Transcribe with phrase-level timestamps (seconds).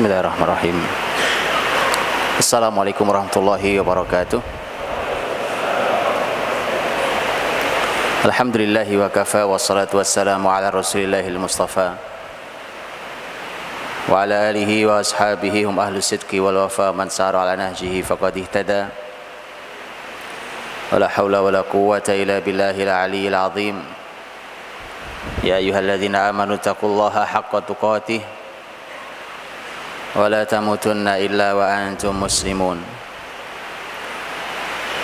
[0.00, 0.80] Bismillahirrahmanirrahim.
[2.40, 4.40] Assalamualaikum warahmatullahi wabarakatuh.
[8.24, 12.00] Alhamdulillahi wa kafa wa salatu wassalamu ala rasulillahil mustafa
[14.08, 18.40] wa ala alihi wa ashabihi hum ahlu sidqi wal wafa man sara ala nahjihi faqad
[18.40, 18.88] ihtada
[20.88, 23.76] wa la hawla wa la quwwata illa billahil aliyyil azim
[25.44, 28.39] ya ayyuhalladzina amanu taqullaha haqqa tuqatih
[30.16, 32.78] ولا تموتن إلا وأنتم مسلمون.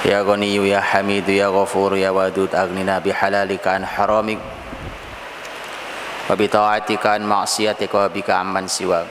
[0.05, 4.39] يا غني يا حميد يا غفور يا ودود أغننا بحلالك عن حرامك
[6.31, 9.07] وبطاعتك عن معصيتك وبك عمن سواك.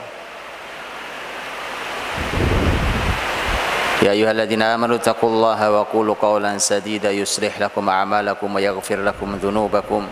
[4.02, 10.02] يا أيها الذين آمنوا اتقوا الله وقولوا قولا سديدا يصلح لكم أعمالكم ويغفر لكم ذنوبكم.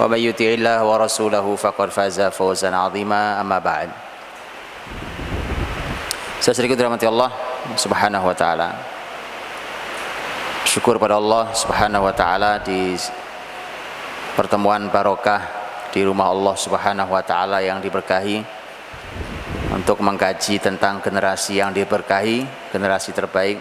[0.00, 3.40] ومن يطع الله ورسوله فقد فاز فوزا عظيما.
[3.40, 3.90] أما بعد.
[6.36, 7.32] Saya sedikit dirahmati Allah
[7.80, 8.68] Subhanahu wa taala.
[10.68, 12.92] Syukur pada Allah Subhanahu wa taala di
[14.36, 15.40] pertemuan barokah
[15.96, 18.44] di rumah Allah Subhanahu wa taala yang diberkahi
[19.72, 23.56] untuk mengkaji tentang generasi yang diberkahi, generasi terbaik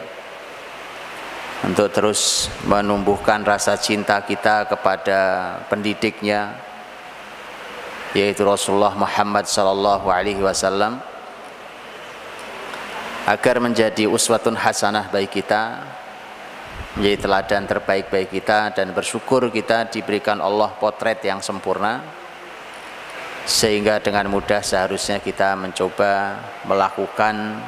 [1.63, 5.19] untuk terus menumbuhkan rasa cinta kita kepada
[5.71, 6.59] pendidiknya
[8.11, 11.14] yaitu Rasulullah Muhammad sallallahu alaihi wasallam
[13.25, 15.81] agar menjadi uswatun hasanah bagi kita
[16.95, 22.05] menjadi teladan terbaik bagi kita dan bersyukur kita diberikan Allah potret yang sempurna
[23.49, 26.37] sehingga dengan mudah seharusnya kita mencoba
[26.69, 27.61] melakukan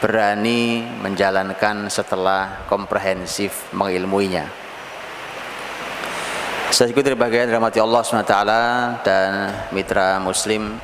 [0.00, 4.50] berani menjalankan setelah komprehensif mengilmuinya.
[6.72, 8.36] Saya ikuti bagian rahmati Allah SWT
[9.04, 9.30] dan
[9.70, 10.74] mitra muslim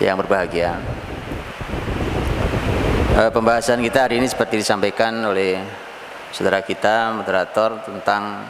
[0.00, 0.80] yang berbahagia
[3.16, 5.56] pembahasan kita hari ini seperti disampaikan oleh
[6.28, 8.44] saudara kita moderator tentang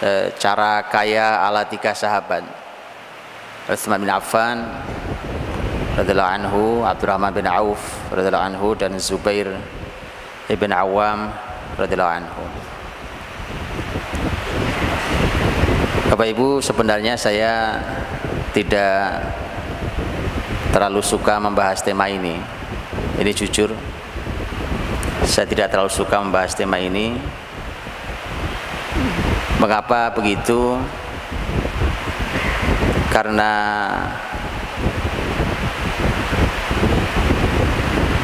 [0.00, 2.40] e, cara kaya ala tiga sahabat.
[3.68, 4.64] Utsman bin Affan
[6.00, 9.52] radhiyallahu anhu Abdurrahman bin Auf radhiyallahu anhu dan Zubair
[10.48, 11.28] ibn Awam
[11.76, 12.44] radhiyallahu anhu.
[16.08, 17.78] Bapak Ibu sebenarnya saya
[18.56, 19.22] tidak
[20.74, 22.59] terlalu suka membahas tema ini
[23.20, 23.76] ini jujur
[25.30, 27.14] saya tidak terlalu suka membahas tema ini.
[29.62, 30.74] Mengapa begitu?
[33.14, 33.52] Karena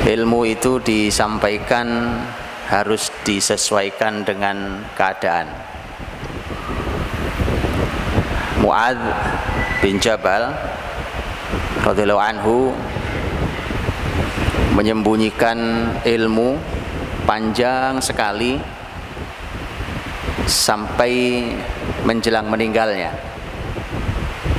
[0.08, 2.16] ilmu itu disampaikan
[2.66, 5.46] harus disesuaikan dengan keadaan.
[8.64, 8.98] Mu'ad
[9.78, 10.50] bin Jabal
[11.86, 12.74] radhiyallahu anhu
[14.76, 15.58] menyembunyikan
[16.04, 16.60] ilmu
[17.24, 18.60] panjang sekali
[20.44, 21.42] sampai
[22.04, 23.10] menjelang meninggalnya.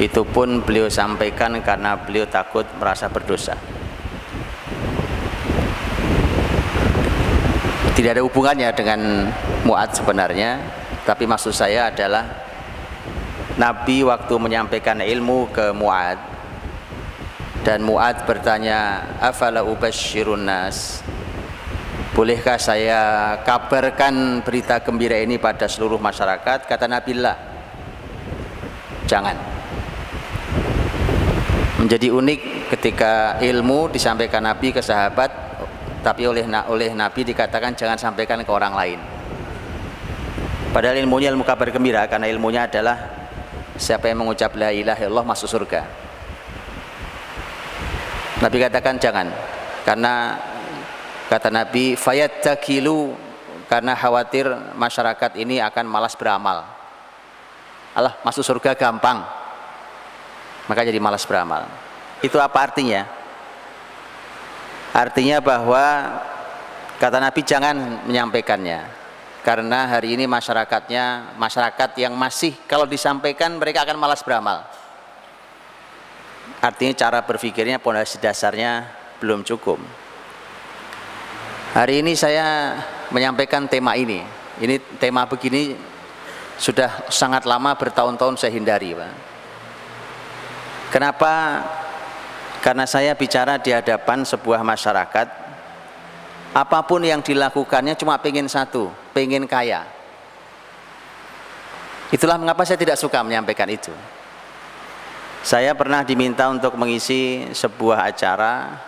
[0.01, 3.53] Itu pun beliau sampaikan karena beliau takut merasa berdosa.
[7.93, 9.25] Tidak ada hubungannya dengan
[9.65, 10.61] muat sebenarnya
[11.07, 12.27] tapi maksud saya adalah
[13.55, 16.19] Nabi waktu menyampaikan ilmu ke Mu'ad
[17.67, 21.03] dan Mu'ad bertanya afala ubashirun nas?
[22.15, 26.63] Bolehkah saya kabarkan berita gembira ini pada seluruh masyarakat?
[26.63, 27.35] Kata Nabi Allah
[29.03, 29.35] jangan.
[31.83, 35.27] Menjadi unik ketika ilmu disampaikan Nabi ke sahabat
[35.99, 38.99] tapi oleh oleh Nabi dikatakan jangan sampaikan ke orang lain.
[40.71, 42.95] Padahal ilmunya ilmu kabar gembira karena ilmunya adalah
[43.75, 46.06] siapa yang mengucap la ilaha illallah masuk surga
[48.37, 49.33] Nabi katakan jangan
[49.81, 50.37] karena
[51.25, 51.97] kata Nabi
[52.37, 53.17] takilu
[53.65, 54.45] karena khawatir
[54.77, 56.69] masyarakat ini akan malas beramal.
[57.97, 59.25] Allah masuk surga gampang.
[60.69, 61.65] Maka jadi malas beramal.
[62.21, 63.09] Itu apa artinya?
[64.93, 65.85] Artinya bahwa
[67.01, 68.85] kata Nabi jangan menyampaikannya.
[69.41, 74.67] Karena hari ini masyarakatnya masyarakat yang masih kalau disampaikan mereka akan malas beramal
[76.61, 78.89] artinya cara berpikirnya pondasi dasarnya
[79.21, 79.77] belum cukup.
[81.77, 82.73] Hari ini saya
[83.13, 84.25] menyampaikan tema ini.
[84.57, 85.77] Ini tema begini
[86.57, 89.13] sudah sangat lama bertahun-tahun saya hindari Pak.
[90.89, 91.61] kenapa?
[92.65, 95.27] Karena saya bicara di hadapan sebuah masyarakat
[96.57, 99.85] apa pun yang dilakukannya cuma pengen satu pengen kaya.
[102.09, 103.93] Itulah mengapa saya tidak suka menyampaikan itu
[105.47, 108.83] Saya pernah diminta untuk mengisi sebuah acara.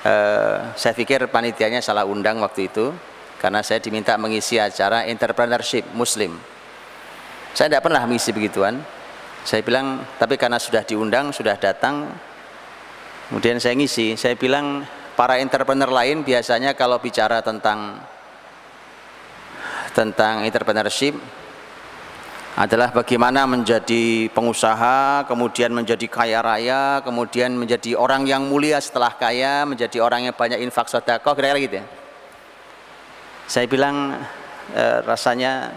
[0.00, 2.88] Uh, saya pikir panitianya salah undang waktu itu
[3.36, 6.40] karena saya diminta mengisi acara entrepreneurship Muslim.
[7.52, 8.80] Saya tidak pernah mengisi begituan.
[9.44, 12.08] Saya bilang, tapi karena sudah diundang, sudah datang,
[13.28, 14.16] kemudian saya ngisi.
[14.16, 14.88] Saya bilang,
[15.20, 18.00] para entrepreneur lain biasanya kalau bicara tentang
[19.92, 21.12] tentang entrepreneurship
[22.52, 29.64] adalah bagaimana menjadi pengusaha, kemudian menjadi kaya raya, kemudian menjadi orang yang mulia setelah kaya,
[29.64, 31.84] menjadi orang yang banyak infak sedekah, kira-kira gitu ya.
[33.48, 34.20] Saya bilang
[34.68, 35.72] e, rasanya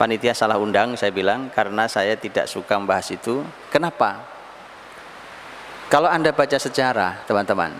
[0.00, 3.44] panitia salah undang, saya bilang karena saya tidak suka membahas itu.
[3.68, 4.24] Kenapa?
[5.92, 7.76] Kalau Anda baca sejarah, teman-teman,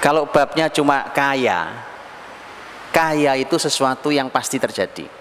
[0.00, 1.76] kalau babnya cuma kaya,
[2.88, 5.17] kaya itu sesuatu yang pasti terjadi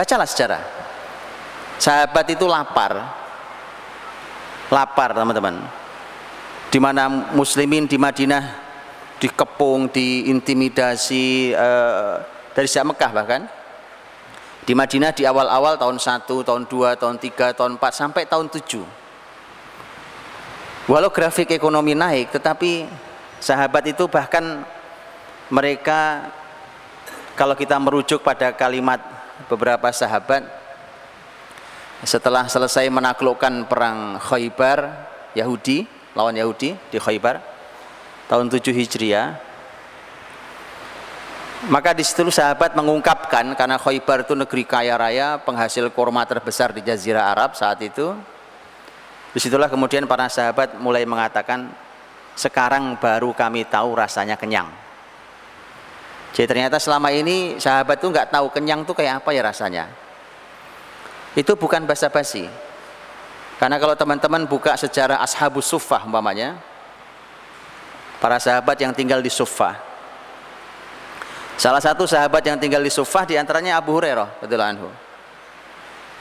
[0.00, 0.64] Bacalah sejarah.
[1.76, 3.04] Sahabat itu lapar.
[4.72, 5.60] Lapar, teman-teman.
[6.72, 8.48] Di mana muslimin di Madinah
[9.20, 12.16] dikepung, diintimidasi uh,
[12.56, 13.44] dari sejak Mekah bahkan.
[14.64, 20.88] Di Madinah di awal-awal tahun 1, tahun 2, tahun 3, tahun 4 sampai tahun 7.
[20.88, 22.88] Walau grafik ekonomi naik, tetapi
[23.36, 24.64] sahabat itu bahkan
[25.52, 26.32] mereka
[27.36, 29.19] kalau kita merujuk pada kalimat
[29.50, 30.46] beberapa sahabat.
[32.06, 35.84] Setelah selesai menaklukkan perang Khaybar Yahudi
[36.16, 37.42] lawan Yahudi di Khaybar
[38.30, 39.36] tahun 7 Hijriah
[41.68, 46.80] maka di situ sahabat mengungkapkan karena Khaybar itu negeri kaya raya penghasil kurma terbesar di
[46.80, 48.16] Jazirah Arab saat itu.
[49.30, 51.68] Di situlah kemudian para sahabat mulai mengatakan
[52.32, 54.79] sekarang baru kami tahu rasanya kenyang
[56.30, 59.84] jadi ternyata selama ini sahabat tuh nggak tahu kenyang tuh kayak apa ya rasanya.
[61.34, 62.46] Itu bukan basa-basi.
[63.58, 66.56] Karena kalau teman-teman buka sejarah Ashabus Suffah umpamanya,
[68.22, 69.76] para sahabat yang tinggal di Suffah.
[71.60, 74.88] Salah satu sahabat yang tinggal di Suffah di antaranya Abu Hurairah anhu.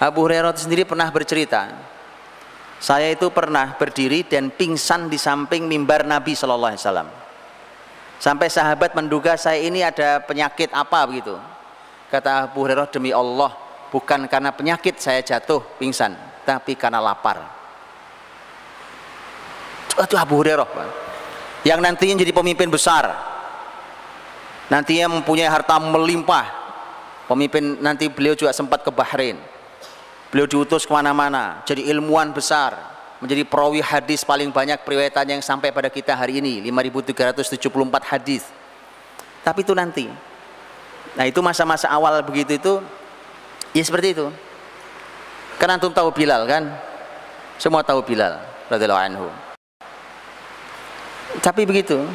[0.03, 1.71] Abu Hurairah sendiri pernah bercerita,
[2.79, 7.09] saya itu pernah berdiri dan pingsan di samping mimbar Nabi Shallallahu Alaihi Wasallam.
[8.19, 11.39] Sampai sahabat menduga saya ini ada penyakit apa begitu.
[12.11, 13.55] Kata Abu Hurairah demi Allah,
[13.95, 17.39] bukan karena penyakit saya jatuh pingsan, tapi karena lapar.
[19.95, 20.67] Itu Abu Hurairah,
[21.63, 23.07] yang nantinya jadi pemimpin besar,
[24.67, 26.59] nantinya mempunyai harta melimpah.
[27.29, 29.37] Pemimpin nanti beliau juga sempat ke Bahrain.
[30.33, 35.75] Beliau diutus ke mana-mana, jadi ilmuwan besar, menjadi perawi hadis paling banyak periwayatan yang sampai
[35.75, 38.47] pada kita hari ini 5374 hadis.
[39.43, 40.07] Tapi itu nanti.
[41.15, 42.73] Nah itu masa-masa awal begitu itu
[43.75, 44.27] ya seperti itu.
[45.59, 46.71] Kan antum tahu Bilal kan?
[47.59, 48.39] Semua tahu Bilal
[48.71, 49.27] radhiyallahu anhu.
[51.43, 52.07] Tapi begitu.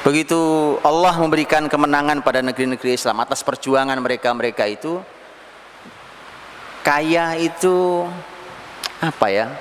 [0.00, 0.40] Begitu
[0.80, 4.96] Allah memberikan kemenangan pada negeri-negeri Islam atas perjuangan mereka-mereka itu
[6.80, 8.08] kaya itu
[9.04, 9.52] apa ya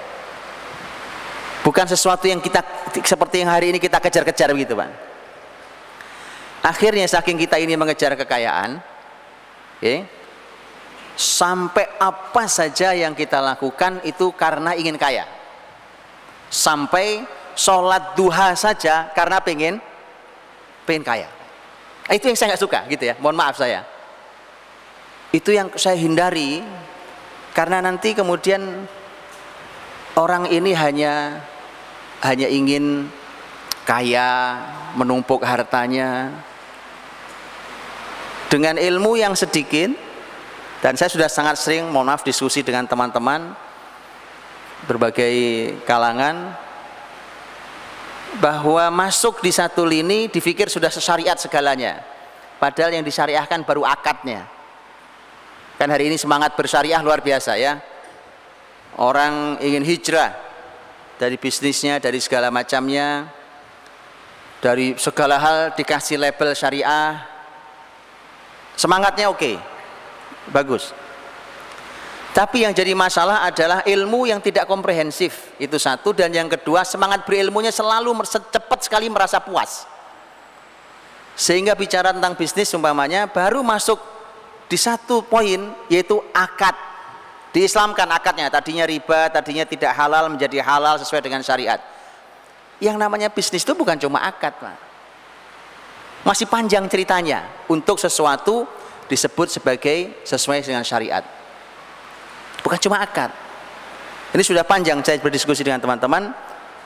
[1.69, 2.65] Bukan sesuatu yang kita
[3.05, 4.89] seperti yang hari ini kita kejar-kejar begitu, Pak.
[6.65, 8.81] Akhirnya saking kita ini mengejar kekayaan,
[9.77, 10.09] okay,
[11.13, 15.29] sampai apa saja yang kita lakukan itu karena ingin kaya.
[16.49, 17.21] Sampai
[17.53, 19.77] sholat duha saja karena pengen
[20.89, 21.29] pengen kaya.
[22.09, 23.15] Itu yang saya nggak suka gitu ya.
[23.21, 23.85] Mohon maaf saya.
[25.29, 26.65] Itu yang saya hindari
[27.53, 28.89] karena nanti kemudian
[30.17, 31.45] orang ini hanya
[32.23, 33.07] hanya ingin
[33.87, 34.61] kaya,
[34.93, 36.29] menumpuk hartanya.
[38.49, 39.93] Dengan ilmu yang sedikit,
[40.81, 43.53] dan saya sudah sangat sering, mohon maaf, diskusi dengan teman-teman
[44.87, 45.35] berbagai
[45.83, 46.55] kalangan,
[48.37, 52.05] bahwa masuk di satu lini dipikir sudah sesyariat segalanya.
[52.61, 54.45] Padahal yang disyariahkan baru akadnya.
[55.79, 57.79] Kan hari ini semangat bersyariah luar biasa ya.
[58.99, 60.48] Orang ingin hijrah,
[61.19, 63.27] dari bisnisnya, dari segala macamnya,
[64.63, 67.19] dari segala hal dikasih label syariah.
[68.79, 69.55] Semangatnya oke, okay.
[70.47, 70.95] bagus.
[72.31, 77.27] Tapi yang jadi masalah adalah ilmu yang tidak komprehensif itu satu dan yang kedua semangat
[77.27, 79.83] berilmunya selalu cepat sekali merasa puas.
[81.35, 83.99] Sehingga bicara tentang bisnis umpamanya baru masuk
[84.71, 86.88] di satu poin yaitu akad
[87.49, 91.81] Diislamkan akadnya, tadinya riba, tadinya tidak halal menjadi halal sesuai dengan syariat.
[92.77, 94.77] Yang namanya bisnis itu bukan cuma akad, Pak.
[96.23, 98.67] Masih panjang ceritanya untuk sesuatu
[99.09, 101.25] disebut sebagai sesuai dengan syariat.
[102.61, 103.33] bukan cuma akad
[104.35, 106.29] ini sudah panjang saya berdiskusi dengan teman-teman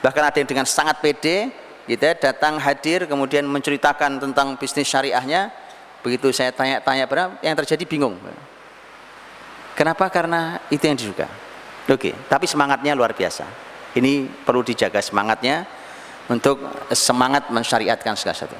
[0.00, 1.52] bahkan ada yang dengan sangat pede
[1.84, 5.52] gitu ya, datang hadir kemudian menceritakan tentang bisnis syariahnya
[6.00, 7.04] begitu saya tanya-tanya
[7.44, 8.16] yang terjadi bingung
[9.74, 10.08] kenapa?
[10.08, 11.28] Karena itu yang diduga.
[11.84, 13.44] Oke tapi semangatnya luar biasa.
[13.94, 15.62] Ini perlu dijaga semangatnya
[16.26, 16.58] untuk
[16.90, 18.58] semangat mensyariatkan segala sesuatu.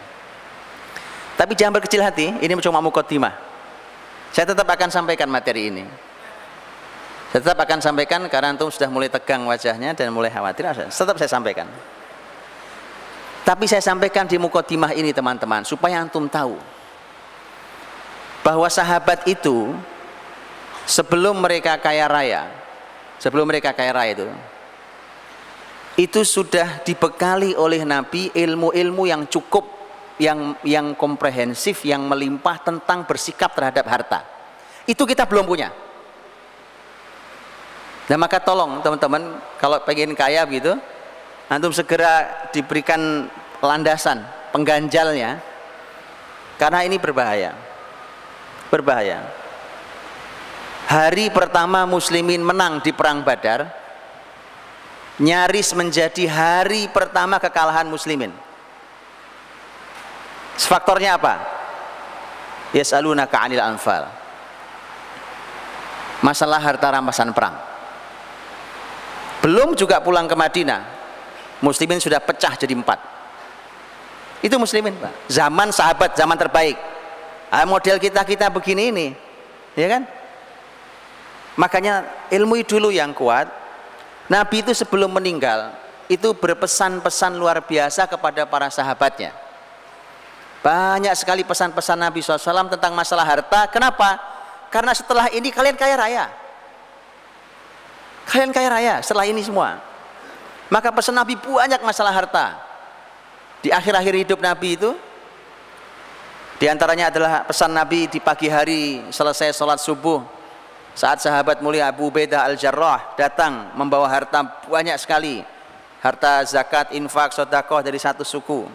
[1.34, 3.34] Tapi jangan berkecil hati ini cuma mukotimah.
[4.30, 5.84] Saya tetap akan sampaikan materi ini.
[7.34, 10.70] Saya tetap akan sampaikan karena antum sudah mulai tegang wajahnya dan mulai khawatir.
[10.86, 11.66] Tetap saya sampaikan.
[13.42, 16.56] Tapi saya sampaikan di mukotimah ini teman-teman supaya antum tahu
[18.46, 19.74] bahwa sahabat itu
[20.84, 22.48] sebelum mereka kaya raya,
[23.20, 24.28] sebelum mereka kaya raya itu.
[25.94, 29.62] Itu sudah dibekali oleh Nabi ilmu-ilmu yang cukup
[30.18, 34.20] yang yang komprehensif yang melimpah tentang bersikap terhadap harta.
[34.90, 35.70] Itu kita belum punya.
[38.04, 40.76] Nah maka tolong teman-teman kalau pengen kaya gitu
[41.48, 43.30] antum segera diberikan
[43.62, 45.38] landasan pengganjalnya.
[46.58, 47.54] Karena ini berbahaya.
[48.70, 49.43] Berbahaya
[50.88, 53.84] hari pertama muslimin menang di perang badar
[55.18, 58.34] nyaris menjadi hari pertama kekalahan muslimin.
[60.58, 61.34] Faktornya apa?
[62.74, 64.10] Yas'alunaka anil anfal.
[66.24, 67.54] Masalah harta rampasan perang.
[69.44, 70.82] Belum juga pulang ke Madinah
[71.60, 72.96] muslimin sudah pecah jadi empat.
[74.40, 75.28] Itu muslimin pak.
[75.28, 76.76] Zaman sahabat zaman terbaik.
[77.52, 79.06] Ah, model kita kita begini ini
[79.78, 80.02] ya kan
[81.54, 83.50] makanya ilmu dulu yang kuat.
[84.24, 85.76] Nabi itu sebelum meninggal
[86.08, 89.36] itu berpesan-pesan luar biasa kepada para sahabatnya.
[90.64, 93.68] Banyak sekali pesan-pesan Nabi SAW tentang masalah harta.
[93.68, 94.34] Kenapa?
[94.74, 96.26] karena setelah ini kalian kaya raya.
[98.26, 99.78] Kalian kaya raya setelah ini semua.
[100.66, 102.58] Maka pesan Nabi banyak masalah harta.
[103.62, 104.90] Di akhir-akhir hidup Nabi itu
[106.58, 110.26] di antaranya adalah pesan Nabi di pagi hari selesai sholat subuh
[110.94, 115.42] saat sahabat mulia Abu Ubaidah Al-Jarrah datang membawa harta banyak sekali
[115.98, 118.70] harta zakat, infak, sodakoh dari satu suku.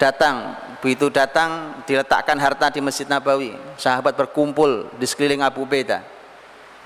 [0.00, 3.52] Datang begitu datang diletakkan harta di Masjid Nabawi.
[3.76, 6.00] Sahabat berkumpul di sekeliling Abu Ubaidah.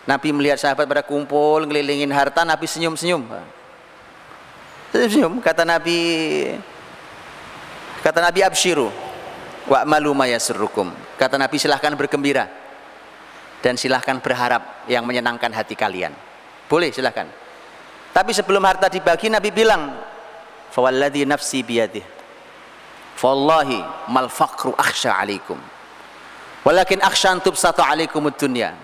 [0.08, 3.22] Nabi melihat sahabat pada kumpul ngelilingin harta Nabi senyum-senyum.
[4.90, 5.98] Senyum kata Nabi
[8.02, 8.90] kata Nabi absyiru
[9.70, 10.16] wa malu.
[11.20, 12.61] Kata Nabi silahkan bergembira
[13.62, 16.10] dan silahkan berharap yang menyenangkan hati kalian.
[16.66, 17.30] Boleh silahkan.
[18.12, 19.96] Tapi sebelum harta dibagi Nabi bilang
[20.74, 22.02] fawalladhi nafsi biyadih.
[23.16, 25.56] Fawallahi mal faqru akhsha alaikum.
[26.66, 28.74] Walakin akhsha an tubsata alaikumud dunya.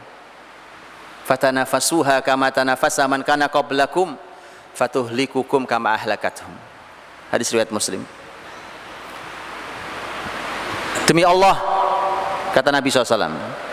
[1.27, 4.17] Fatanafasuha kama tanafasa man kana qablakum
[4.73, 6.55] fatuhlikukum kama ahlakathum.
[7.29, 8.01] Hadis riwayat muslim.
[11.05, 11.57] Demi Allah
[12.53, 13.68] kata Nabi SAW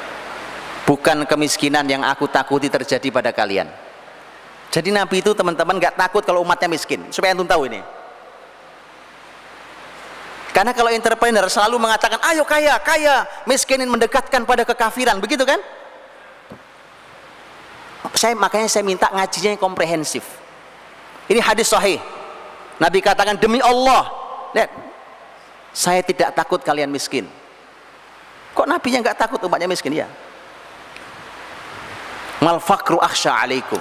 [0.86, 3.68] bukan kemiskinan yang aku takuti terjadi pada kalian.
[4.70, 7.02] Jadi Nabi itu teman-teman gak takut kalau umatnya miskin.
[7.10, 7.82] Supaya antum tahu ini.
[10.56, 13.28] Karena kalau entrepreneur selalu mengatakan ayo kaya, kaya.
[13.44, 15.20] Miskinin mendekatkan pada kekafiran.
[15.20, 15.60] Begitu kan?
[18.16, 20.24] Saya makanya saya minta ngajinya yang komprehensif.
[21.28, 22.00] Ini hadis sahih.
[22.80, 24.12] Nabi katakan demi Allah,
[24.52, 24.72] lihat,
[25.72, 27.28] saya tidak takut kalian miskin.
[28.56, 29.92] Kok Nabi yang nggak takut umatnya miskin?
[29.92, 30.08] Ya?
[32.44, 33.80] Mal fakru akhsha alaikum.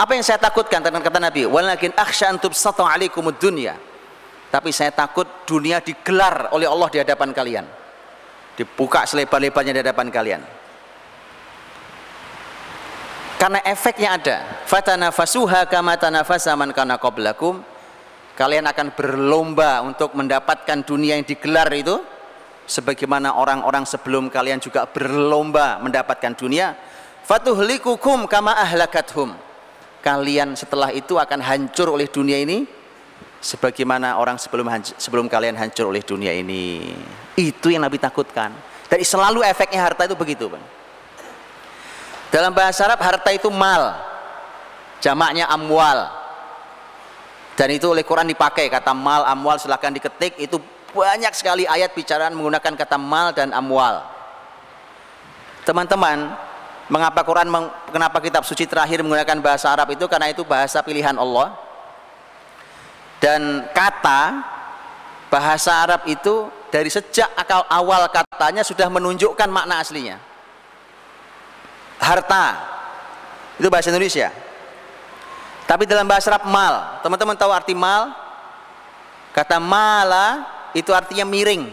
[0.00, 1.44] Apa yang saya takutkan dengan kata Nabi?
[1.44, 3.76] Walakin akhsha antub satu alaikum dunia.
[4.50, 7.66] Tapi saya takut dunia digelar oleh Allah di hadapan kalian.
[8.56, 10.42] Dibuka selebar-lebarnya di hadapan kalian
[13.40, 14.36] karena efeknya ada
[14.68, 17.64] fatanafasuha kama tanafasa man kana qablakum
[18.36, 22.04] kalian akan berlomba untuk mendapatkan dunia yang digelar itu
[22.70, 26.78] sebagaimana orang-orang sebelum kalian juga berlomba mendapatkan dunia
[27.26, 29.34] fatuhlikukum kama ahlakathum
[29.98, 32.62] kalian setelah itu akan hancur oleh dunia ini
[33.42, 36.94] sebagaimana orang sebelum sebelum kalian hancur oleh dunia ini
[37.34, 38.54] itu yang Nabi takutkan
[38.86, 40.46] dari selalu efeknya harta itu begitu
[42.30, 43.98] dalam bahasa Arab harta itu mal.
[45.02, 46.06] Jamaknya amwal.
[47.58, 50.56] Dan itu oleh Quran dipakai kata mal, amwal silahkan diketik itu
[50.92, 54.02] banyak sekali ayat bicaraan menggunakan kata mal dan amwal.
[55.64, 56.34] Teman-teman,
[56.90, 57.48] mengapa Quran
[57.90, 61.54] kenapa kitab suci terakhir menggunakan bahasa Arab itu karena itu bahasa pilihan Allah.
[63.20, 64.42] Dan kata
[65.28, 70.30] bahasa Arab itu dari sejak akal awal katanya sudah menunjukkan makna aslinya
[72.00, 72.46] harta.
[73.60, 74.32] Itu bahasa Indonesia.
[75.68, 78.10] Tapi dalam bahasa Arab mal, teman-teman tahu arti mal?
[79.30, 80.42] Kata mala
[80.74, 81.66] itu artinya miring.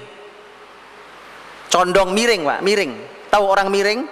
[1.67, 2.91] Condong miring, Pak, miring.
[3.27, 4.07] Tahu orang miring?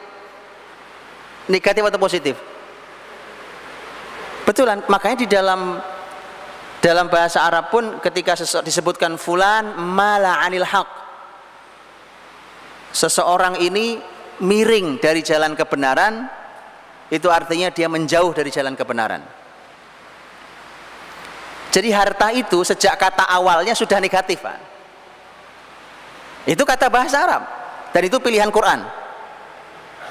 [1.48, 2.36] Negatif atau positif?
[4.46, 5.82] Betulan, makanya di dalam
[6.84, 10.86] dalam bahasa Arab pun ketika disebutkan fulan mala anil haq.
[12.94, 13.98] Seseorang ini
[14.46, 16.30] miring dari jalan kebenaran,
[17.10, 19.26] itu artinya dia menjauh dari jalan kebenaran.
[21.74, 24.75] Jadi harta itu sejak kata awalnya sudah negatif, Pak.
[26.46, 27.44] Itu kata bahasa Arab
[27.90, 28.86] dan itu pilihan Quran.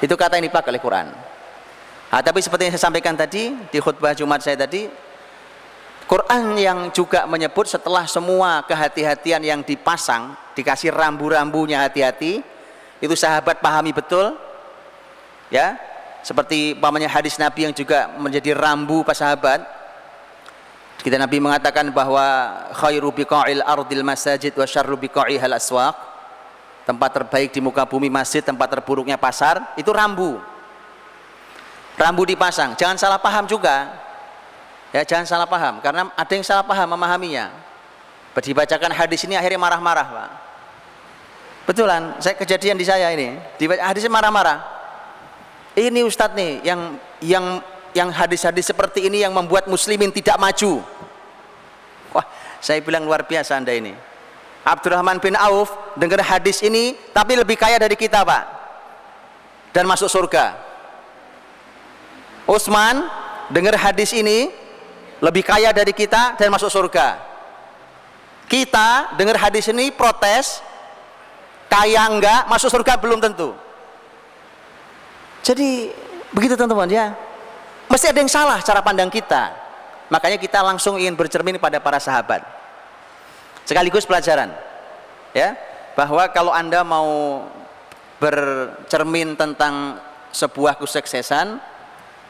[0.03, 1.07] Itu kata yang dipakai oleh Quran.
[2.11, 4.87] Nah, tapi seperti yang saya sampaikan tadi di khutbah Jumat saya tadi,
[6.07, 12.38] Quran yang juga menyebut setelah semua kehati-hatian yang dipasang, dikasih rambu-rambunya hati-hati,
[13.03, 14.38] itu sahabat pahami betul,
[15.50, 15.75] ya,
[16.23, 19.67] seperti pamannya hadis Nabi yang juga menjadi rambu pas sahabat,
[21.03, 22.25] kita Nabi mengatakan bahwa
[22.79, 26.13] khairu biqa'il ardil masajid wa syarru biqa'ihal aswaq.
[26.85, 30.37] Tempat terbaik di muka bumi masjid, tempat terburuknya pasar, itu rambu.
[31.97, 32.76] Rambu dipasang.
[32.76, 33.88] Jangan salah paham juga.
[34.93, 37.50] Ya, jangan salah paham karena ada yang salah paham memahaminya.
[38.35, 40.31] Dibacakan hadis ini akhirnya marah-marah, Pak.
[41.71, 43.38] Betulan, saya kejadian di saya ini.
[43.57, 44.59] Di hadisnya marah-marah.
[45.75, 46.81] Ini ustadz nih yang
[47.23, 47.45] yang
[47.95, 50.83] yang hadis-hadis seperti ini yang membuat muslimin tidak maju
[52.11, 52.26] wah
[52.59, 53.95] saya bilang luar biasa anda ini
[54.64, 55.68] Abdurrahman bin Auf
[56.00, 58.44] dengar hadis ini tapi lebih kaya dari kita pak.
[59.76, 60.56] Dan masuk surga.
[62.49, 63.04] Utsman
[63.52, 64.49] dengar hadis ini
[65.21, 67.21] lebih kaya dari kita dan masuk surga.
[68.49, 70.64] Kita dengar hadis ini protes
[71.68, 73.52] kaya enggak masuk surga belum tentu.
[75.44, 75.92] Jadi
[76.32, 77.06] begitu teman-teman ya.
[77.93, 79.52] Mesti ada yang salah cara pandang kita.
[80.08, 82.64] Makanya kita langsung ingin bercermin pada para sahabat.
[83.65, 84.53] Sekaligus pelajaran.
[85.35, 85.59] Ya,
[85.99, 87.43] bahwa kalau Anda mau
[88.23, 89.99] bercermin tentang
[90.31, 91.59] sebuah kesuksesan,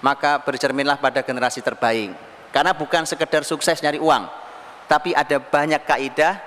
[0.00, 2.16] maka bercerminlah pada generasi terbaik.
[2.52, 4.24] Karena bukan sekedar sukses nyari uang,
[4.86, 6.38] tapi ada banyak kaidah,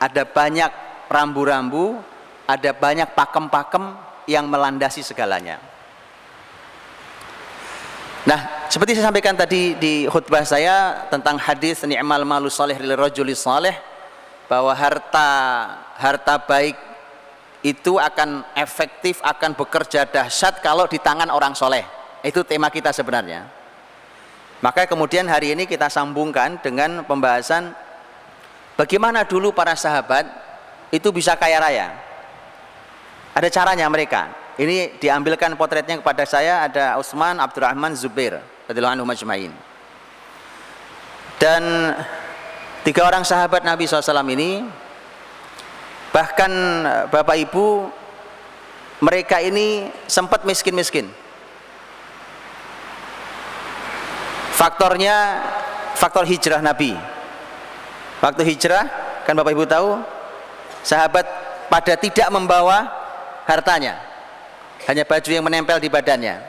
[0.00, 0.70] ada banyak
[1.10, 2.00] rambu-rambu,
[2.48, 5.60] ada banyak pakem-pakem yang melandasi segalanya.
[8.24, 13.36] Nah, seperti saya sampaikan tadi di khutbah saya tentang hadis ni'mal malu salih lil rajuli
[13.36, 13.76] salih
[14.46, 15.28] bahwa harta
[15.96, 16.76] harta baik
[17.64, 21.84] itu akan efektif akan bekerja dahsyat kalau di tangan orang soleh.
[22.20, 23.48] Itu tema kita sebenarnya.
[24.60, 27.72] Maka kemudian hari ini kita sambungkan dengan pembahasan
[28.76, 30.28] bagaimana dulu para sahabat
[30.92, 31.88] itu bisa kaya raya.
[33.32, 34.30] Ada caranya mereka.
[34.54, 38.38] Ini diambilkan potretnya kepada saya ada Utsman Abdurrahman Zubair
[38.70, 39.56] radhiyallahu anhu.
[41.42, 41.62] Dan
[42.84, 44.62] tiga orang sahabat Nabi SAW ini
[46.12, 46.52] bahkan
[47.08, 47.88] Bapak Ibu
[49.02, 51.10] mereka ini sempat miskin-miskin.
[54.54, 55.42] Faktornya
[55.98, 56.94] faktor hijrah Nabi.
[58.22, 58.86] Waktu hijrah
[59.26, 59.98] kan Bapak Ibu tahu
[60.84, 61.24] sahabat
[61.72, 62.86] pada tidak membawa
[63.48, 63.96] hartanya
[64.84, 66.40] hanya baju yang menempel di badannya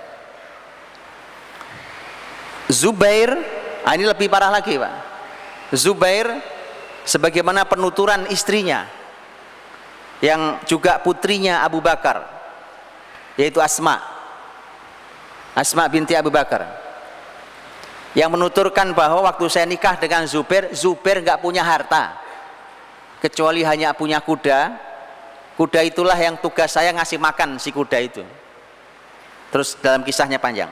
[2.67, 3.31] Zubair
[3.87, 4.93] ah ini lebih parah lagi Pak
[5.73, 6.29] Zubair
[7.05, 8.85] sebagaimana penuturan istrinya
[10.21, 12.25] yang juga putrinya Abu Bakar
[13.39, 13.99] yaitu Asma.
[15.55, 16.67] Asma binti Abu Bakar.
[18.15, 22.15] Yang menuturkan bahwa waktu saya nikah dengan Zubair Zubair nggak punya harta
[23.19, 24.83] kecuali hanya punya kuda.
[25.55, 28.23] Kuda itulah yang tugas saya ngasih makan si kuda itu.
[29.51, 30.67] Terus dalam kisahnya panjang.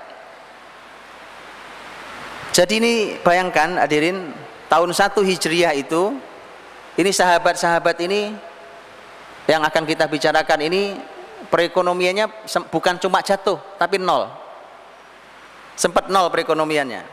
[2.51, 4.29] Jadi ini bayangkan hadirin
[4.73, 6.17] tahun 1 Hijriah itu
[6.97, 8.33] ini sahabat-sahabat ini
[9.45, 10.97] yang akan kita bicarakan ini
[11.45, 14.33] perekonomiannya bukan cuma jatuh tapi nol.
[15.77, 17.05] Sempat nol perekonomiannya.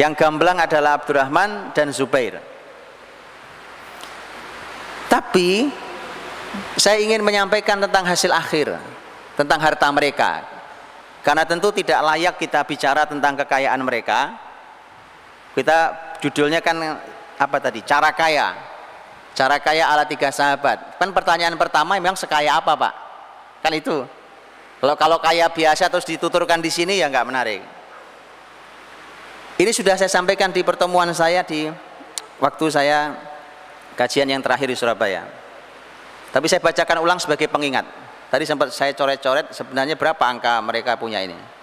[0.00, 2.40] Yang gamblang adalah Abdurrahman dan Zubair.
[5.12, 5.68] Tapi
[6.80, 8.80] saya ingin menyampaikan tentang hasil akhir
[9.36, 10.40] tentang harta mereka.
[11.20, 14.47] Karena tentu tidak layak kita bicara tentang kekayaan mereka
[15.58, 15.78] kita
[16.22, 16.78] judulnya kan
[17.34, 17.82] apa tadi?
[17.82, 18.54] Cara kaya.
[19.34, 20.98] Cara kaya ala tiga sahabat.
[20.98, 22.94] Kan pertanyaan pertama memang sekaya apa pak?
[23.62, 24.06] Kan itu.
[24.78, 27.62] Kalau kalau kaya biasa terus dituturkan di sini ya nggak menarik.
[29.58, 31.66] Ini sudah saya sampaikan di pertemuan saya di
[32.38, 33.18] waktu saya
[33.98, 35.26] kajian yang terakhir di Surabaya.
[36.30, 37.82] Tapi saya bacakan ulang sebagai pengingat.
[38.30, 41.57] Tadi sempat saya coret-coret sebenarnya berapa angka mereka punya ini.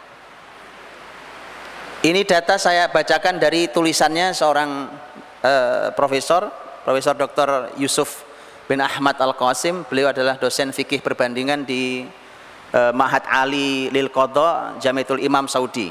[2.05, 4.93] Ini data saya bacakan dari tulisannya seorang
[5.41, 6.53] uh, profesor,
[6.85, 7.73] Profesor Dr.
[7.81, 8.21] Yusuf
[8.69, 9.89] bin Ahmad Al-Qasim.
[9.89, 12.05] Beliau adalah dosen fikih perbandingan di
[12.77, 15.89] uh, Mahat Ali Lil Qadha Jamiatul Imam Saudi.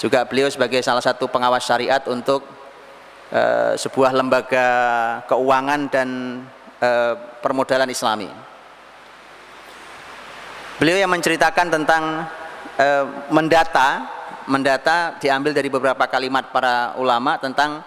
[0.00, 2.40] Juga beliau sebagai salah satu pengawas syariat untuk
[3.28, 4.68] uh, sebuah lembaga
[5.28, 6.08] keuangan dan
[6.80, 7.12] uh,
[7.44, 8.32] permodalan Islami.
[10.80, 12.24] Beliau yang menceritakan tentang
[12.80, 14.13] uh, mendata,
[14.46, 17.80] mendata diambil dari beberapa kalimat para ulama tentang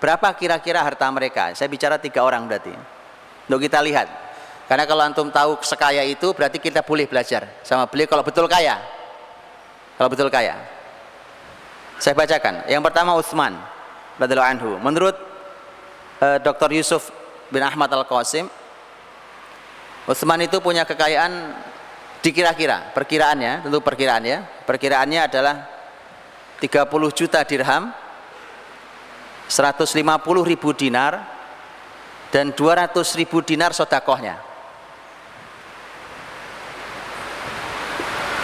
[0.00, 1.56] berapa kira-kira harta mereka.
[1.56, 2.72] Saya bicara tiga orang berarti.
[3.48, 4.08] Untuk kita lihat.
[4.64, 8.80] Karena kalau antum tahu sekaya itu berarti kita boleh belajar sama beliau kalau betul kaya.
[10.00, 10.56] Kalau betul kaya.
[12.00, 12.64] Saya bacakan.
[12.68, 13.52] Yang pertama Utsman
[14.16, 14.70] radhiyallahu anhu.
[14.80, 15.16] Menurut
[16.24, 16.72] uh, Dr.
[16.72, 17.12] Yusuf
[17.52, 18.48] bin Ahmad Al-Qasim,
[20.08, 21.52] Utsman itu punya kekayaan
[22.24, 25.73] dikira-kira perkiraannya tentu perkiraannya perkiraannya adalah
[26.64, 27.92] 30 juta dirham
[29.52, 30.00] 150
[30.48, 31.20] ribu dinar
[32.32, 34.40] dan 200 ribu dinar sodakohnya.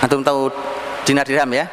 [0.05, 0.53] Antum tahu
[1.09, 1.65] dinar dirham ya?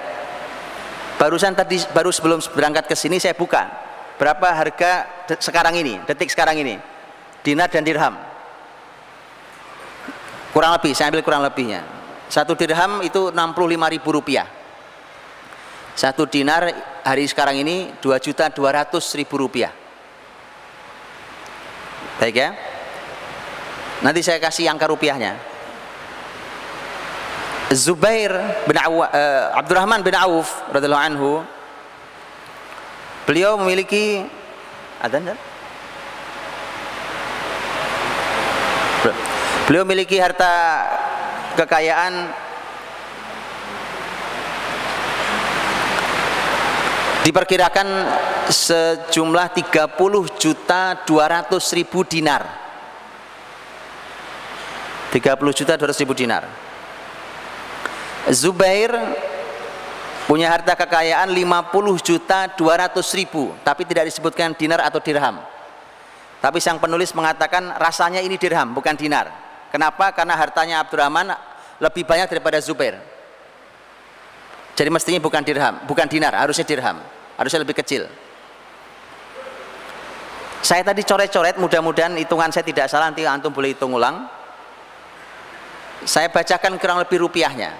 [1.19, 3.67] Barusan tadi baru sebelum berangkat ke sini saya buka.
[4.15, 4.91] Berapa harga
[5.43, 6.79] sekarang ini detik sekarang ini?
[7.43, 8.15] Dinar dan dirham.
[10.55, 11.83] Kurang lebih saya ambil kurang lebihnya.
[12.31, 14.56] Satu dirham itu 65 ribu rupiah.
[15.97, 16.69] Satu dinar
[17.01, 19.73] hari sekarang ini 2 juta 200 ribu rupiah.
[22.21, 22.53] Baik ya.
[24.05, 25.33] Nanti saya kasih angka rupiahnya.
[27.73, 28.29] Zubair
[28.69, 31.31] bin Aw, uh, Abdurrahman bin Auf radhiyallahu anhu
[33.25, 34.21] beliau memiliki
[35.01, 35.33] ada
[39.67, 40.85] Beliau memiliki harta
[41.59, 42.31] kekayaan
[47.27, 47.87] diperkirakan
[48.47, 52.47] sejumlah 30 juta 200 ribu dinar
[55.11, 56.47] 30 juta 200 ribu dinar
[58.31, 58.95] Zubair
[60.23, 65.43] punya harta kekayaan 50 juta 200 ribu tapi tidak disebutkan dinar atau dirham
[66.39, 69.27] tapi sang penulis mengatakan rasanya ini dirham bukan dinar
[69.67, 70.15] kenapa?
[70.15, 71.35] karena hartanya Abdurrahman
[71.77, 72.97] lebih banyak daripada Zubair.
[74.77, 77.01] Jadi mestinya bukan dirham, bukan dinar, harusnya dirham.
[77.37, 78.09] Harusnya lebih kecil.
[80.65, 84.27] Saya tadi coret-coret, mudah-mudahan hitungan saya tidak salah, nanti antum boleh hitung ulang.
[86.03, 87.71] Saya bacakan kurang lebih rupiahnya.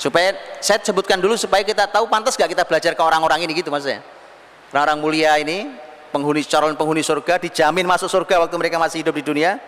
[0.00, 3.70] Supaya saya sebutkan dulu supaya kita tahu pantas gak kita belajar ke orang-orang ini gitu
[3.70, 4.02] maksudnya.
[4.74, 5.70] Orang-orang mulia ini,
[6.10, 9.58] penghuni calon penghuni surga dijamin masuk surga waktu mereka masih hidup di dunia,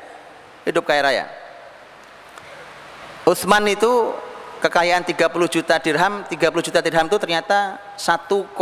[0.66, 1.26] hidup kaya raya.
[3.26, 4.14] Utsman itu
[4.62, 8.56] kekayaan 30 juta dirham, 30 juta dirham itu ternyata 1,9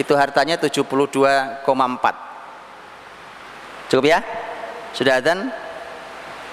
[0.00, 2.28] itu hartanya 72,4
[3.88, 4.20] cukup ya?
[4.92, 5.48] Sudah adzan?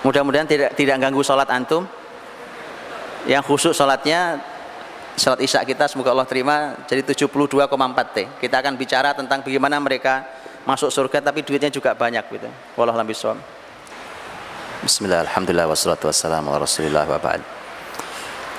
[0.07, 1.83] Mudah-mudahan tidak tidak ganggu sholat antum.
[3.25, 4.37] Yang khusus sholatnya
[5.15, 7.55] salat isya kita semoga Allah terima jadi 72,4
[8.13, 8.17] T.
[8.39, 10.27] Kita akan bicara tentang bagaimana mereka
[10.67, 12.49] masuk surga tapi duitnya juga banyak gitu.
[12.75, 13.39] Wallahu a'lam bishawab
[14.85, 17.41] Bismillah, Alhamdulillah, wassalatu wassalamu ala rasulillah wa ba'd.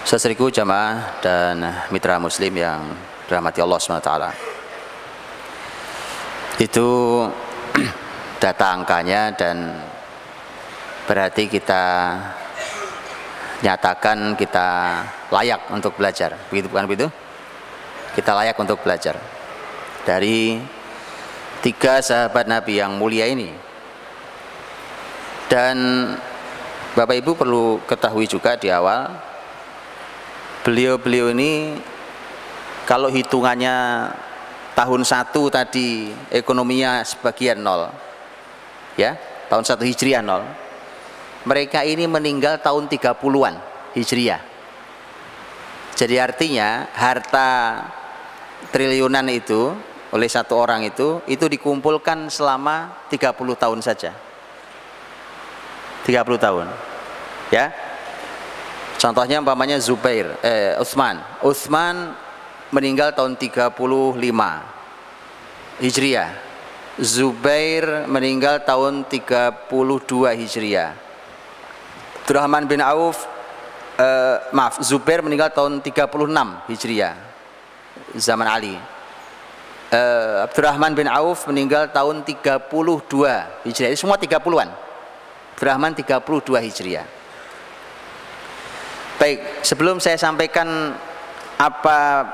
[0.06, 1.62] Jamaah dan
[1.94, 2.94] mitra muslim yang
[3.26, 4.10] dirahmati Allah SWT
[6.62, 6.86] Itu
[8.42, 9.82] data angkanya dan
[11.06, 11.84] berarti kita
[13.64, 14.68] nyatakan kita
[15.32, 16.36] layak untuk belajar.
[16.52, 17.06] Begitu bukan begitu?
[18.12, 19.16] Kita layak untuk belajar
[20.08, 20.60] dari
[21.60, 23.52] tiga sahabat Nabi yang mulia ini.
[25.46, 25.76] Dan
[26.96, 29.12] Bapak Ibu perlu ketahui juga di awal
[30.64, 31.78] beliau-beliau ini
[32.88, 34.08] kalau hitungannya
[34.74, 37.86] tahun satu tadi ekonominya sebagian nol
[38.98, 39.14] ya
[39.46, 40.42] tahun satu hijriah nol
[41.46, 43.54] mereka ini meninggal tahun 30-an
[43.94, 44.42] hijriah.
[45.96, 47.80] Jadi artinya harta
[48.74, 49.72] triliunan itu
[50.12, 54.10] oleh satu orang itu itu dikumpulkan selama 30 tahun saja.
[56.04, 56.66] 30 tahun
[57.54, 57.70] ya.
[58.98, 61.22] Contohnya umpamanya Zubair eh Utsman.
[61.46, 62.12] Utsman
[62.74, 63.70] meninggal tahun 35
[65.78, 66.30] Hijriah.
[66.96, 69.68] Zubair meninggal tahun 32
[70.42, 71.05] Hijriah
[72.26, 73.22] Abdurrahman bin Auf
[74.02, 76.10] eh, maaf Zubair meninggal tahun 36
[76.66, 77.14] Hijriah
[78.18, 78.74] zaman Ali.
[79.94, 82.66] Eh, Abdurrahman bin Auf meninggal tahun 32
[83.62, 83.94] Hijriah.
[83.94, 84.74] Ini semua 30-an
[85.54, 87.06] Brahman 32 Hijriah.
[89.22, 90.98] Baik, sebelum saya sampaikan
[91.62, 92.26] apa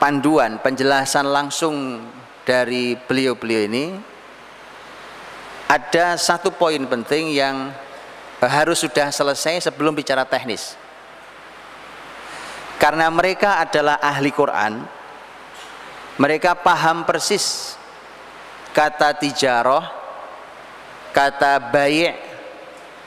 [0.00, 2.00] panduan, penjelasan langsung
[2.48, 4.00] dari beliau-beliau ini,
[5.68, 7.84] ada satu poin penting yang
[8.46, 10.78] harus sudah selesai sebelum bicara teknis.
[12.76, 14.84] Karena mereka adalah ahli Quran,
[16.20, 17.76] mereka paham persis
[18.76, 19.84] kata tijarah,
[21.12, 22.12] kata bayi'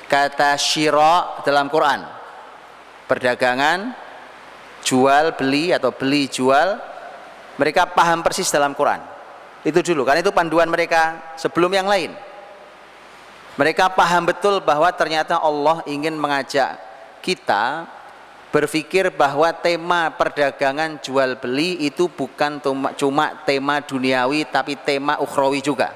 [0.09, 2.01] kata syira dalam Quran.
[3.05, 3.93] Perdagangan
[4.81, 6.77] jual beli atau beli jual
[7.61, 9.01] mereka paham persis dalam Quran.
[9.61, 12.28] Itu dulu karena itu panduan mereka sebelum yang lain
[13.55, 16.77] mereka paham betul bahwa ternyata Allah ingin mengajak
[17.23, 17.87] kita
[18.49, 22.57] berpikir bahwa tema perdagangan jual beli itu bukan
[22.97, 25.93] cuma tema duniawi tapi tema ukhrawi juga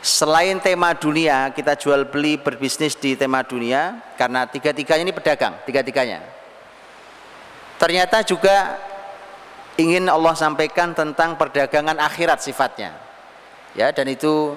[0.00, 6.24] Selain tema dunia, kita jual beli berbisnis di tema dunia karena tiga-tiganya ini pedagang, tiga-tiganya.
[7.76, 8.80] Ternyata juga
[9.76, 12.96] ingin Allah sampaikan tentang perdagangan akhirat sifatnya.
[13.76, 14.56] Ya, dan itu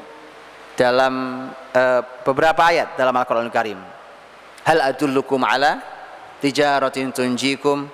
[0.80, 1.52] dalam
[2.22, 3.80] beberapa ayat dalam Al-Qur'an Al Karim.
[4.64, 5.82] Hal adullukum ala
[6.40, 7.90] tijaratin tunjikum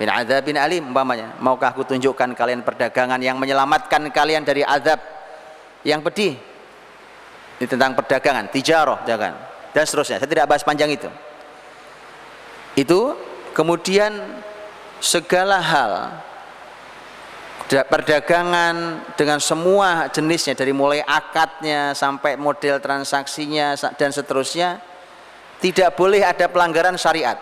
[0.00, 1.36] min adzabin alim umpamanya.
[1.38, 4.98] Maukah aku tunjukkan kalian perdagangan yang menyelamatkan kalian dari azab
[5.84, 6.48] yang pedih?
[7.58, 9.34] ini tentang perdagangan, tijaroh, jangan
[9.74, 10.22] dan seterusnya.
[10.22, 11.10] Saya tidak bahas panjang itu.
[12.78, 13.18] Itu
[13.50, 14.14] kemudian
[15.02, 16.22] segala hal
[17.68, 24.80] perdagangan dengan semua jenisnya dari mulai akadnya sampai model transaksinya dan seterusnya
[25.60, 27.36] tidak boleh ada pelanggaran syariat.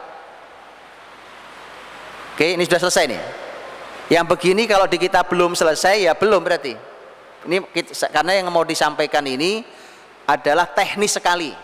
[2.34, 3.22] Oke, ini sudah selesai nih.
[4.12, 6.74] Yang begini kalau di kita belum selesai ya belum berarti.
[7.46, 7.62] Ini
[8.10, 9.62] karena yang mau disampaikan ini
[10.26, 11.54] adalah teknis sekali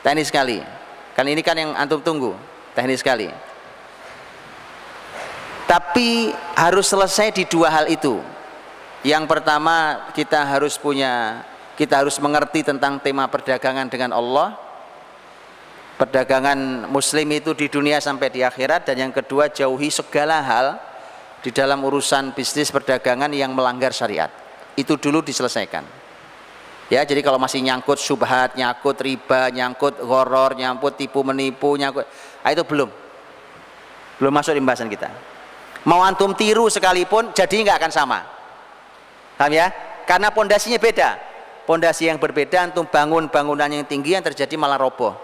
[0.00, 0.58] teknis sekali
[1.12, 2.32] kan ini kan yang antum tunggu
[2.72, 3.28] teknis sekali
[5.70, 8.18] tapi harus selesai di dua hal itu.
[9.06, 11.46] Yang pertama kita harus punya
[11.78, 14.58] kita harus mengerti tentang tema perdagangan dengan Allah.
[15.94, 18.90] Perdagangan muslim itu di dunia sampai di akhirat.
[18.90, 20.74] Dan yang kedua jauhi segala hal
[21.38, 24.34] di dalam urusan bisnis perdagangan yang melanggar syariat.
[24.74, 25.86] Itu dulu diselesaikan.
[26.90, 32.02] Ya, jadi kalau masih nyangkut subhat, nyangkut riba, nyangkut horor, nyangkut tipu menipu, nyangkut
[32.42, 32.90] ah, itu belum.
[34.18, 35.29] Belum masuk di pembahasan kita.
[35.88, 38.18] Mau antum tiru sekalipun jadi nggak akan sama.
[39.40, 39.72] Paham ya?
[40.04, 41.16] Karena pondasinya beda.
[41.64, 45.16] Pondasi yang berbeda antum bangun bangunan yang tinggi yang terjadi malah roboh.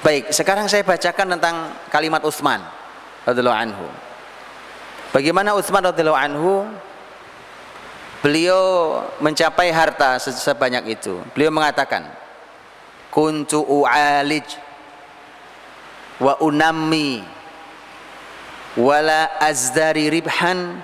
[0.00, 2.60] Baik, sekarang saya bacakan tentang kalimat Utsman
[3.28, 3.86] radhiyallahu anhu.
[5.12, 6.52] Bagaimana Utsman radhiyallahu anhu
[8.20, 8.60] beliau
[9.20, 12.04] mencapai harta sebanyak itu beliau mengatakan
[13.08, 14.44] kuntu u'alij
[16.20, 17.24] wa unammi
[18.78, 20.78] wala azdari ribhan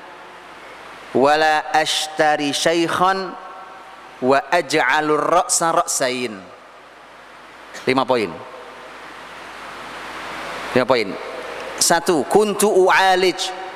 [1.15, 3.31] wala ashtari syaikhan
[4.23, 6.35] wa aj'alur ra'sa ra'sain
[7.87, 8.33] lima poin
[10.75, 11.09] lima poin
[11.79, 13.67] satu kuntu u'alij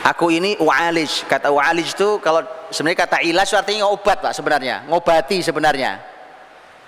[0.00, 1.28] Aku ini u'alij.
[1.28, 2.40] Kata u'alij itu kalau
[2.72, 6.00] sebenarnya kata ilaj artinya obat Pak sebenarnya, ngobati sebenarnya.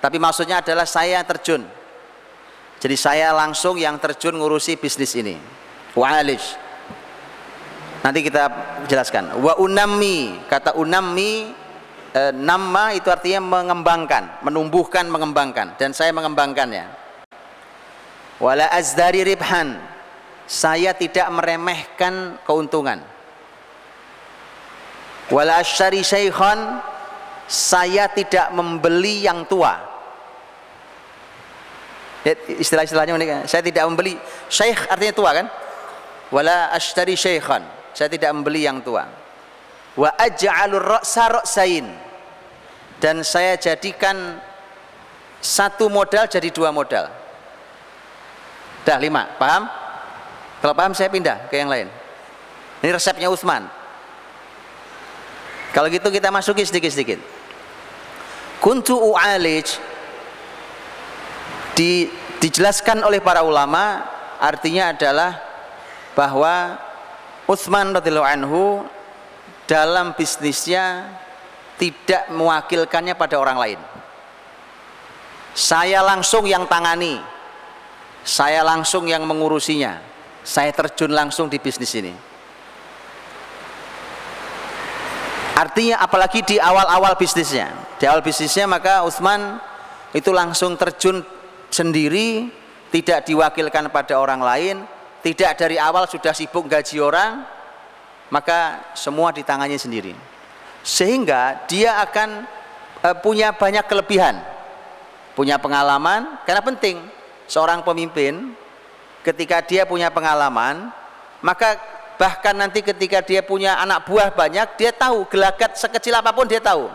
[0.00, 1.68] Tapi maksudnya adalah saya terjun.
[2.82, 5.38] Jadi saya langsung yang terjun ngurusi bisnis ini.
[5.94, 6.42] U'alij.
[8.02, 8.50] Nanti kita
[8.90, 9.38] jelaskan.
[9.38, 11.54] Wa unammi, kata unammi
[12.10, 16.90] e, nama itu artinya mengembangkan, menumbuhkan, mengembangkan dan saya mengembangkannya.
[18.42, 19.78] Wala azdari ribhan.
[20.50, 22.98] Saya tidak meremehkan keuntungan.
[25.30, 26.02] Wala asyari.
[27.46, 29.91] Saya tidak membeli yang tua.
[32.46, 34.14] Istilah-istilahnya saya tidak membeli.
[34.46, 35.46] Syekh artinya tua kan?
[36.30, 37.66] Wala ashtari syaikhan.
[37.92, 39.04] Saya tidak membeli yang tua.
[39.98, 41.86] Wa aj'alur ra'sa ra'sain.
[43.02, 44.38] Dan saya jadikan
[45.42, 47.10] satu modal jadi dua modal.
[48.86, 49.26] Dah lima.
[49.36, 49.66] Paham?
[50.62, 51.90] Kalau paham saya pindah ke yang lain.
[52.86, 53.66] Ini resepnya Utsman.
[55.74, 57.18] Kalau gitu kita masuki sedikit-sedikit.
[58.62, 59.66] Kuntu u'alij
[61.72, 62.08] di,
[62.40, 64.04] dijelaskan oleh para ulama
[64.42, 65.38] artinya adalah
[66.12, 66.76] bahwa
[67.48, 68.64] Utsman radhiyallahu anhu
[69.66, 71.08] dalam bisnisnya
[71.80, 73.80] tidak mewakilkannya pada orang lain.
[75.52, 77.20] Saya langsung yang tangani,
[78.24, 80.00] saya langsung yang mengurusinya,
[80.46, 82.14] saya terjun langsung di bisnis ini.
[85.52, 87.68] Artinya apalagi di awal-awal bisnisnya,
[88.00, 89.60] di awal bisnisnya maka Utsman
[90.16, 91.20] itu langsung terjun
[91.72, 92.52] sendiri,
[92.92, 94.76] tidak diwakilkan pada orang lain,
[95.24, 97.42] tidak dari awal sudah sibuk gaji orang,
[98.28, 100.12] maka semua di tangannya sendiri.
[100.84, 102.44] Sehingga dia akan
[103.00, 104.52] e, punya banyak kelebihan
[105.32, 106.96] punya pengalaman karena penting
[107.48, 108.52] seorang pemimpin
[109.24, 110.92] ketika dia punya pengalaman
[111.40, 111.80] maka
[112.20, 116.62] bahkan nanti ketika dia punya anak buah banyak dia tahu gelagat sekecil apa pun dia
[116.62, 116.86] tahu.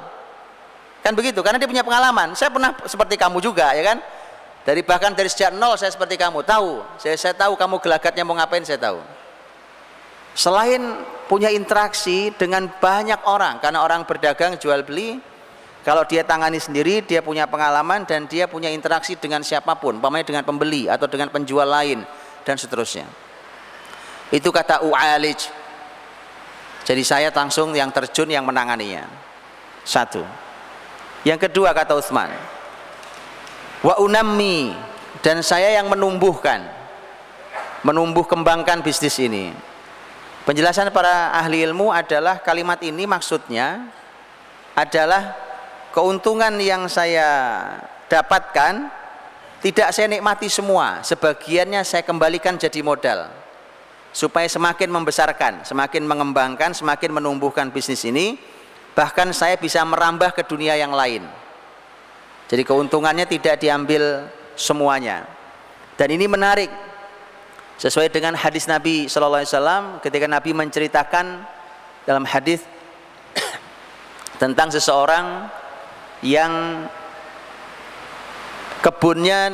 [1.03, 2.31] Kan begitu karena dia punya pengalaman.
[2.37, 3.97] Saya pernah seperti kamu juga ya kan
[4.67, 6.83] dari bahkan dari sejak nol saya seperti kamu tahu.
[6.99, 8.99] Saya, saya tahu kamu gelagatnya mau ngapain saya tahu.
[10.35, 15.23] Selain punya interaksi dengan banyak orang karena orang berdagang jual beli
[15.87, 20.35] kalau dia tangani sendiri dia punya pengalaman dan dia punya interaksi dengan siapa pun umpamanya
[20.35, 22.03] dengan pembeli atau dengan penjual lain
[22.43, 23.07] dan seterusnya.
[24.35, 25.47] Itu kata u'alij.
[26.83, 29.07] Jadi saya langsung yang terjun yang menanganinya.
[29.87, 30.27] Satu.
[31.23, 32.56] Yang kedua kata Utsman
[33.85, 34.73] wa unammi
[35.21, 36.65] dan saya yang menumbuhkan
[37.85, 39.53] menumbuh kembangkan bisnis ini
[40.47, 43.91] Penjelasan para ahli ilmu adalah kalimat ini maksudnya
[44.79, 45.35] adalah
[45.91, 47.27] keuntungan yang saya
[48.07, 48.87] dapatkan
[49.59, 53.27] tidak saya nikmati semua, sebagiannya saya kembalikan jadi modal
[54.15, 58.39] supaya semakin membesarkan, semakin mengembangkan, semakin menumbuhkan bisnis ini,
[58.95, 61.27] bahkan saya bisa merambah ke dunia yang lain.
[62.47, 65.27] Jadi keuntungannya tidak diambil semuanya.
[65.99, 66.71] Dan ini menarik.
[67.77, 71.45] Sesuai dengan hadis Nabi Shallallahu Alaihi Wasallam ketika Nabi menceritakan
[72.09, 72.65] dalam hadis
[74.41, 75.45] tentang seseorang
[76.25, 76.81] yang
[78.81, 79.53] kebunnya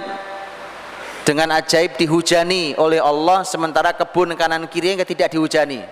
[1.28, 5.84] dengan ajaib dihujani oleh Allah sementara kebun kanan kiri yang tidak dihujani.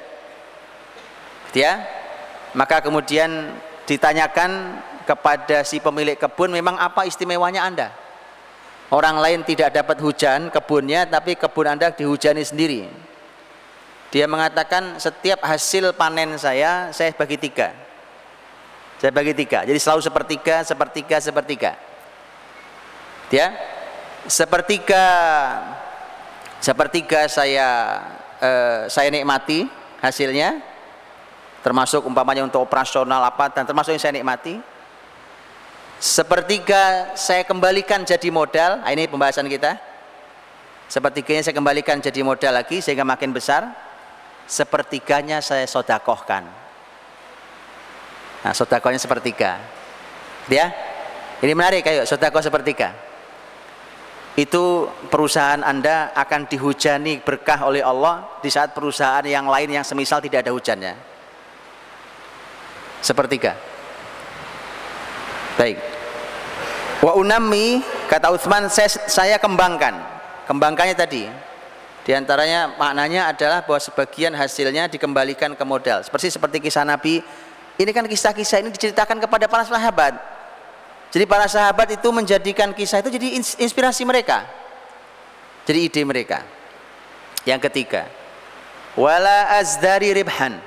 [1.51, 1.83] Ya.
[2.55, 3.55] Maka kemudian
[3.87, 7.89] ditanyakan kepada si pemilik kebun memang apa istimewanya anda
[8.91, 12.91] Orang lain tidak dapat hujan kebunnya tapi kebun Anda dihujani sendiri.
[14.11, 17.71] Dia mengatakan setiap hasil panen saya saya bagi tiga.
[18.99, 19.63] Saya bagi tiga.
[19.63, 21.71] Jadi selalu sepertiga, sepertiga, sepertiga.
[23.31, 23.55] Ya,
[24.27, 25.05] sepertiga
[26.59, 27.67] sepertiga saya
[28.43, 29.71] eh, saya nikmati
[30.03, 30.59] hasilnya
[31.63, 34.59] termasuk umpamanya untuk operasional apa dan termasuk yang saya nikmati
[36.01, 38.81] sepertiga saya kembalikan jadi modal.
[38.81, 39.77] Nah ini pembahasan kita.
[40.89, 43.69] Sepertiganya saya kembalikan jadi modal lagi sehingga makin besar.
[44.49, 46.43] Sepertiganya saya sodakohkan.
[48.41, 49.61] Nah sodakohnya sepertiga.
[50.49, 50.73] Ya?
[51.39, 52.91] Ini menarik kayak sodakoh sepertiga.
[54.35, 60.19] Itu perusahaan anda akan dihujani berkah oleh Allah di saat perusahaan yang lain yang semisal
[60.19, 60.93] tidak ada hujannya.
[62.99, 63.55] Sepertiga.
[65.55, 65.90] Baik
[67.02, 69.97] Wa unami kata Utsman saya, saya kembangkan.
[70.45, 71.26] Kembangkannya tadi.
[72.06, 76.06] Di antaranya maknanya adalah bahwa sebagian hasilnya dikembalikan ke modal.
[76.06, 77.26] Seperti seperti kisah Nabi.
[77.82, 80.14] Ini kan kisah-kisah ini diceritakan kepada para sahabat.
[81.10, 84.45] Jadi para sahabat itu menjadikan kisah itu jadi inspirasi mereka.
[85.66, 86.45] Jadi ide mereka.
[87.41, 88.06] Yang ketiga,
[88.93, 90.62] wala azdari ribhan.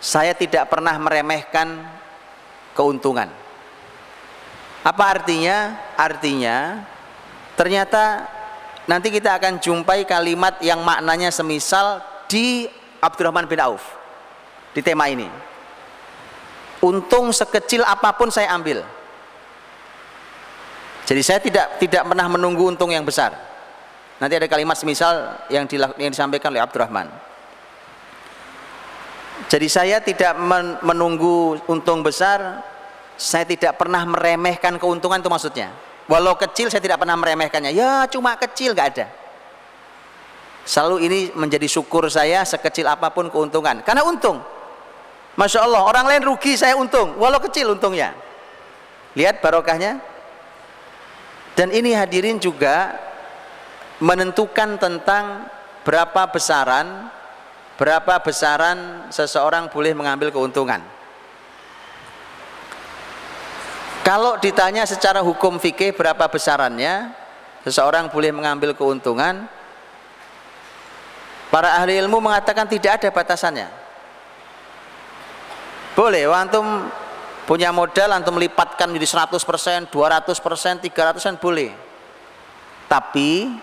[0.00, 1.84] Saya tidak pernah meremehkan
[2.72, 3.43] keuntungan
[4.84, 5.80] apa artinya?
[5.96, 6.84] Artinya
[7.56, 8.28] ternyata
[8.84, 12.68] nanti kita akan jumpai kalimat yang maknanya semisal di
[13.00, 13.84] Abdurrahman bin Auf
[14.76, 15.28] di tema ini.
[16.84, 18.84] untung sekecil apa pun saya ambil
[21.08, 23.32] jadi saya tidak tidak pernah menunggu untung yang besar
[24.20, 25.64] nanti ada kalimat semisal yang,
[25.96, 27.08] yang disampaikan oleh Abdurrahman
[29.48, 30.36] jadi saya tidak
[30.84, 32.60] menunggu untung besar
[33.14, 35.70] saya tidak pernah meremehkan keuntungan itu maksudnya.
[36.04, 37.72] Walau kecil saya tidak pernah meremehkannya.
[37.72, 39.06] Ya cuma kecil gak ada.
[40.64, 43.80] Selalu ini menjadi syukur saya sekecil apa pun keuntungan.
[43.84, 44.42] Karena untung.
[45.34, 47.16] Masya Allah orang lain rugi saya untung.
[47.16, 48.12] Walau kecil untungnya.
[49.16, 50.02] Lihat barokahnya.
[51.54, 52.98] Dan ini hadirin juga
[54.02, 55.46] menentukan tentang
[55.86, 57.08] berapa besaran
[57.78, 60.82] berapa besaran seseorang boleh mengambil keuntungan
[64.04, 67.10] kalau ditanya secara hukum fikih berapa besarannya
[67.64, 69.48] seseorang boleh mengambil keuntungan
[71.54, 73.70] Para ahli ilmu mengatakan tidak ada batasannya.
[75.94, 76.90] Boleh, antum
[77.46, 81.70] punya modal antum melipatkan jadi 100%, 200%, 300% boleh.
[82.90, 83.54] Tapi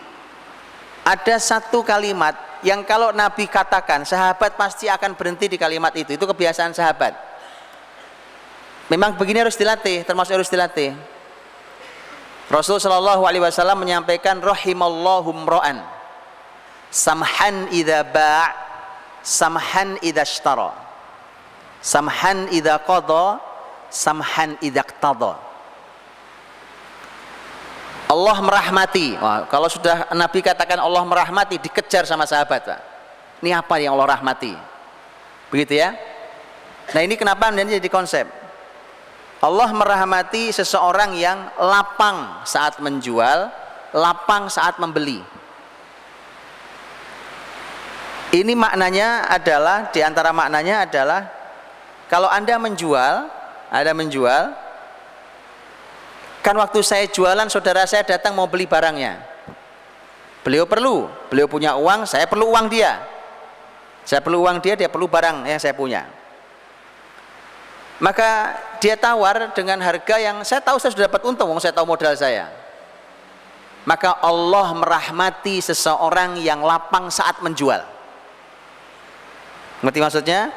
[1.03, 2.31] ada satu kalimat
[2.63, 6.15] yang kalau Nabi katakan sahabat pasti akan berhenti di kalimat itu.
[6.15, 7.30] Itu kebiasaan sahabat.
[8.89, 10.95] Memang begini harus dilatih, termasuk harus dilatih.
[12.51, 15.79] Rasul Shallallahu Alaihi Wasallam menyampaikan rahimallahu mro'an
[16.91, 18.51] samhan idza ba'
[19.23, 20.75] samhan idza ishtara
[21.79, 23.39] samhan idza qada
[23.87, 25.39] samhan idza iqtada
[28.11, 29.15] Allah merahmati.
[29.15, 32.79] Wah, kalau sudah Nabi katakan Allah merahmati dikejar sama sahabat Pak.
[33.39, 34.51] ini apa yang Allah rahmati?
[35.47, 35.95] Begitu ya?
[36.91, 38.27] Nah ini kenapa ini jadi konsep
[39.41, 43.49] Allah merahmati seseorang yang lapang saat menjual
[43.91, 45.25] lapang saat membeli
[48.31, 51.41] ini maknanya adalah di antara maknanya adalah
[52.07, 53.31] kalau anda menjual,
[53.71, 54.51] ada menjual,
[56.43, 59.19] kan waktu saya jualan saudara saya datang mau beli barangnya.
[60.43, 62.99] Beliau perlu, beliau punya uang, saya perlu uang dia.
[64.03, 66.03] Saya perlu uang dia, dia perlu barang yang saya punya.
[68.01, 72.17] Maka dia tawar dengan harga yang saya tahu saya sudah dapat untung, saya tahu modal
[72.17, 72.49] saya.
[73.85, 77.81] Maka Allah merahmati seseorang yang lapang saat menjual.
[79.85, 80.49] Ngerti maksudnya?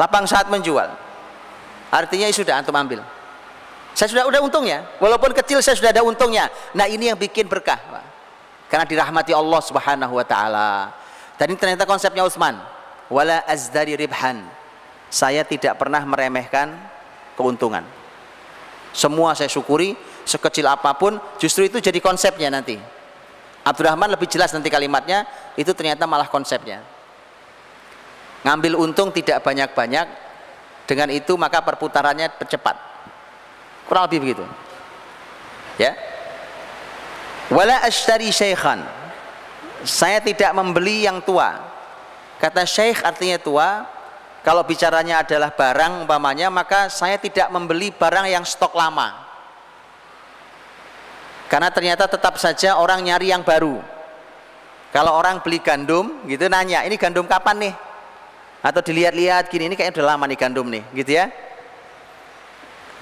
[0.00, 0.88] Lapang saat menjual.
[1.92, 3.00] Artinya ya sudah antum ambil.
[3.96, 4.84] Saya sudah udah untungnya.
[5.00, 6.48] Walaupun kecil saya sudah ada untungnya.
[6.76, 7.80] Nah, ini yang bikin berkah.
[8.68, 10.92] Karena dirahmati Allah Subhanahu wa taala.
[11.40, 12.60] Ini ternyata konsepnya Utsman.
[13.08, 14.44] Wala azdari ribhan.
[15.08, 16.76] Saya tidak pernah meremehkan
[17.36, 17.84] keuntungan.
[18.92, 19.96] Semua saya syukuri
[20.28, 22.76] sekecil apa pun, justru itu jadi konsepnya nanti.
[23.64, 25.24] Abdurrahman lebih jelas nanti kalimatnya,
[25.56, 26.84] itu ternyata malah konsepnya.
[28.44, 30.06] Ngambil untung tidak banyak-banyak
[30.88, 32.76] dengan itu maka perputarannya percepat
[33.88, 34.44] kurang lebih begitu.
[35.80, 35.96] Ya.
[37.48, 38.84] Wala ashtari syaikhan.
[39.88, 41.56] Saya tidak membeli yang tua.
[42.38, 43.88] Kata syekh artinya tua
[44.48, 49.28] kalau bicaranya adalah barang umpamanya maka saya tidak membeli barang yang stok lama.
[51.52, 53.76] Karena ternyata tetap saja orang nyari yang baru.
[54.88, 57.74] Kalau orang beli gandum gitu nanya ini gandum kapan nih?
[58.64, 61.28] Atau dilihat-lihat gini ini kayaknya udah lama nih gandum nih gitu ya.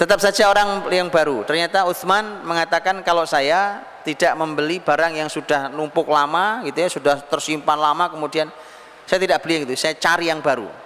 [0.03, 1.47] Tetap saja orang yang baru.
[1.47, 7.23] Ternyata Utsman mengatakan kalau saya tidak membeli barang yang sudah numpuk lama gitu ya sudah
[7.23, 8.51] tersimpan lama kemudian
[9.07, 10.86] saya tidak beli yang itu saya cari yang baru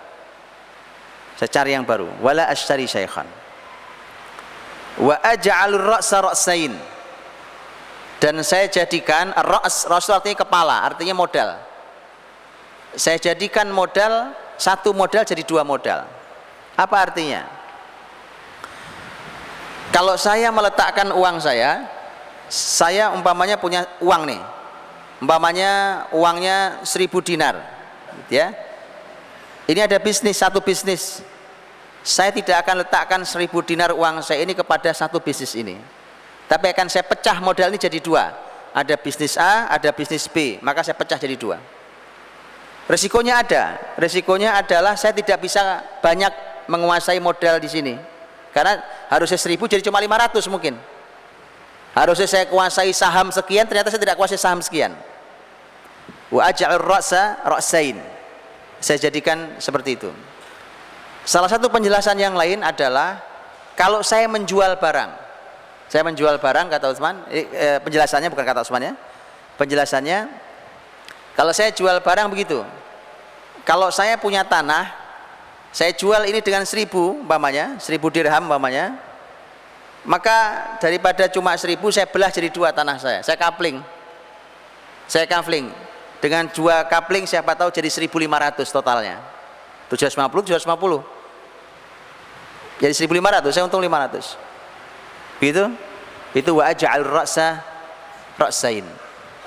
[1.41, 2.05] saya cari yang baru.
[2.21, 3.25] Wala ashtari syaikhan.
[5.01, 6.77] Wa aj'alur ra'sa ra'sain.
[8.21, 11.57] Dan saya jadikan ra's ra's artinya kepala artinya modal.
[12.93, 16.05] Saya jadikan modal satu modal jadi dua modal.
[16.77, 17.49] Apa artinya?
[19.97, 21.89] Kalau saya meletakkan uang saya
[22.53, 24.43] saya umpamanya punya uang nih.
[25.25, 27.57] Umpamanya uangnya seribu dinar
[28.29, 28.53] gitu ya.
[29.65, 31.30] Ini ada bisnis satu bisnis
[32.01, 35.77] saya tidak akan letakkan seribu dinar uang saya ini kepada satu bisnis ini
[36.49, 38.33] tapi akan saya pecah modal ini jadi dua
[38.71, 41.61] ada bisnis A ada bisnis B maka saya pecah jadi dua
[42.91, 43.79] Resikonya ada.
[43.95, 46.35] Resikonya adalah saya tidak bisa banyak
[46.67, 47.95] menguasai modal di sini.
[48.51, 50.75] Karena harusnya seribu jadi cuma 500 mungkin.
[51.95, 54.91] Harusnya saya kuasai saham sekian, ternyata saya tidak kuasai saham sekian.
[56.35, 57.95] Wa aj'al ra'sa ra'sain.
[58.83, 60.11] Saya jadikan seperti itu.
[61.25, 63.21] Salah satu penjelasan yang lain adalah
[63.77, 65.11] kalau saya menjual barang.
[65.91, 68.93] Saya menjual barang kata Utsman, eh, eh, penjelasannya bukan kata Utsman ya.
[69.59, 70.31] Penjelasannya
[71.35, 72.63] kalau saya jual barang begitu,
[73.67, 75.01] kalau saya punya tanah,
[75.71, 78.99] saya jual ini dengan seribu umpamanya seribu dirham umpamanya
[80.03, 83.79] maka daripada cuma seribu saya belah jadi dua tanah saya saya kapling
[85.07, 85.71] saya kapling
[86.19, 89.23] dengan dua kapling siapa tahu jadi 1500 totalnya
[89.91, 91.03] 750 750
[92.81, 95.65] jadi 1500 saya untung 500 gitu
[96.31, 97.59] itu wa aj'al ra'sa
[98.39, 98.87] ra'sain.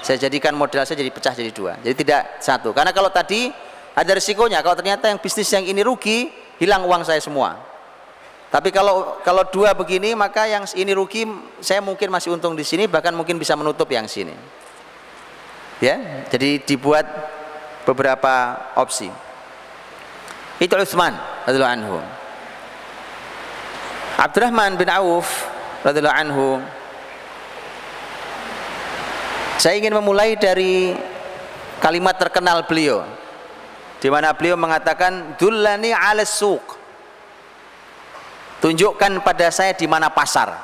[0.04, 1.80] Saya jadikan modal saya jadi pecah jadi dua.
[1.80, 2.76] Jadi tidak satu.
[2.76, 3.48] Karena kalau tadi
[3.96, 6.28] ada risikonya kalau ternyata yang bisnis yang ini rugi
[6.60, 7.56] hilang uang saya semua.
[8.52, 11.26] Tapi kalau kalau dua begini maka yang ini rugi
[11.64, 14.36] saya mungkin masih untung di sini bahkan mungkin bisa menutup yang sini.
[15.80, 17.08] Ya jadi dibuat
[17.88, 19.08] beberapa opsi
[20.64, 21.12] itu Utsman
[21.44, 21.98] radhiyallahu anhu.
[24.16, 25.28] Abdurrahman bin Auf
[25.84, 26.48] radhiyallahu anhu.
[29.60, 30.96] Saya ingin memulai dari
[31.84, 33.04] kalimat terkenal beliau
[34.00, 36.80] di mana beliau mengatakan dullani 'ala suq.
[38.64, 40.56] Tunjukkan pada saya di mana pasar.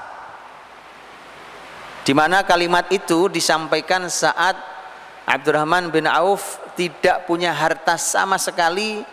[2.08, 4.56] Di mana kalimat itu disampaikan saat
[5.28, 9.04] Abdurrahman bin Auf tidak punya harta sama sekali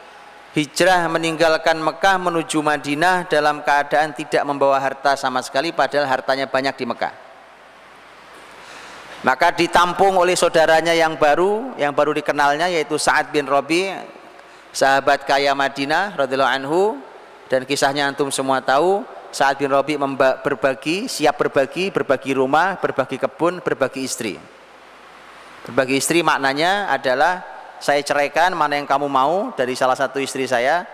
[0.56, 6.72] hijrah meninggalkan Mekah menuju Madinah dalam keadaan tidak membawa harta sama sekali padahal hartanya banyak
[6.72, 7.12] di Mekah.
[9.20, 13.92] Maka ditampung oleh saudaranya yang baru yang baru dikenalnya yaitu Sa'ad bin Robi
[14.72, 16.82] sahabat kaya Madinah radhiyallahu anhu.
[17.46, 19.94] Dan kisahnya antum semua tahu saat bin Robi
[20.42, 24.34] berbagi siap berbagi berbagi rumah berbagi kebun berbagi istri.
[25.68, 30.86] Berbagi istri maknanya adalah saya ceraikan mana yang kamu mau dari salah satu istri saya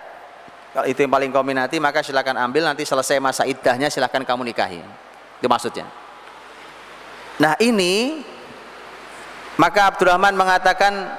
[0.72, 4.50] kalau itu yang paling kau minati maka silakan ambil nanti selesai masa iddahnya silakan kamu
[4.52, 4.80] nikahi
[5.38, 5.86] itu maksudnya
[7.38, 8.24] nah ini
[9.60, 11.18] maka Abdurrahman mengatakan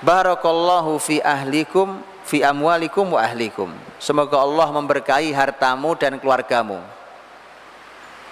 [0.00, 3.68] Barakallahu fi ahlikum fi amwalikum wa ahlikum.
[4.00, 6.80] Semoga Allah memberkahi hartamu dan keluargamu.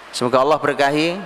[0.09, 1.21] Semoga Allah berkahi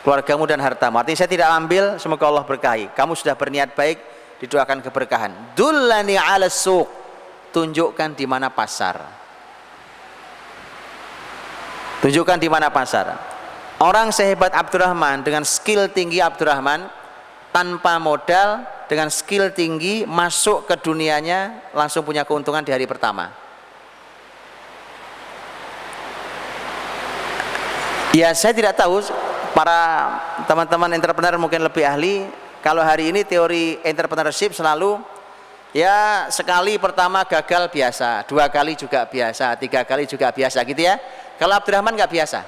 [0.00, 0.96] keluargamu dan hartamu.
[0.96, 2.88] Artinya saya tidak ambil, semoga Allah berkahi.
[2.96, 4.00] Kamu sudah berniat baik,
[4.42, 5.54] didoakan keberkahan.
[5.54, 7.00] Dullani ala suq.
[7.54, 8.98] Tunjukkan di mana pasar.
[12.02, 13.14] Tunjukkan di mana pasar.
[13.78, 16.90] Orang sehebat Abdurrahman dengan skill tinggi Abdurrahman
[17.52, 23.28] tanpa modal dengan skill tinggi masuk ke dunianya langsung punya keuntungan di hari pertama
[28.16, 29.04] ya saya tidak tahu
[29.52, 29.80] para
[30.48, 32.28] teman-teman entrepreneur mungkin lebih ahli
[32.62, 35.02] kalau hari ini teori entrepreneurship selalu
[35.74, 40.96] ya sekali pertama gagal biasa dua kali juga biasa tiga kali juga biasa gitu ya
[41.36, 42.40] kalau Abdurrahman nggak biasa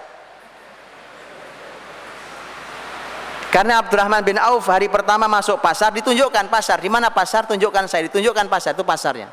[3.54, 6.82] Karena Abdurrahman bin Auf hari pertama masuk pasar ditunjukkan pasar.
[6.82, 7.46] Di mana pasar?
[7.46, 8.10] Tunjukkan saya.
[8.10, 9.30] Ditunjukkan pasar itu pasarnya.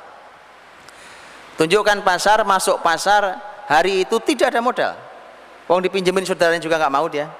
[1.57, 3.41] Tunjukkan pasar, masuk pasar.
[3.65, 4.93] Hari itu tidak ada modal.
[5.65, 7.33] Wong dipinjemin saudaranya juga nggak mau dia.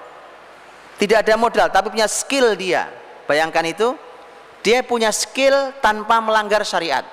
[0.98, 2.90] Tidak ada modal, tapi punya skill dia.
[3.32, 3.96] Bayangkan itu,
[4.60, 7.08] dia punya skill tanpa melanggar syariat.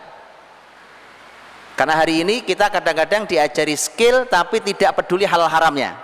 [1.78, 5.94] Karena hari ini kita kadang-kadang diajari skill tapi tidak peduli hal haramnya.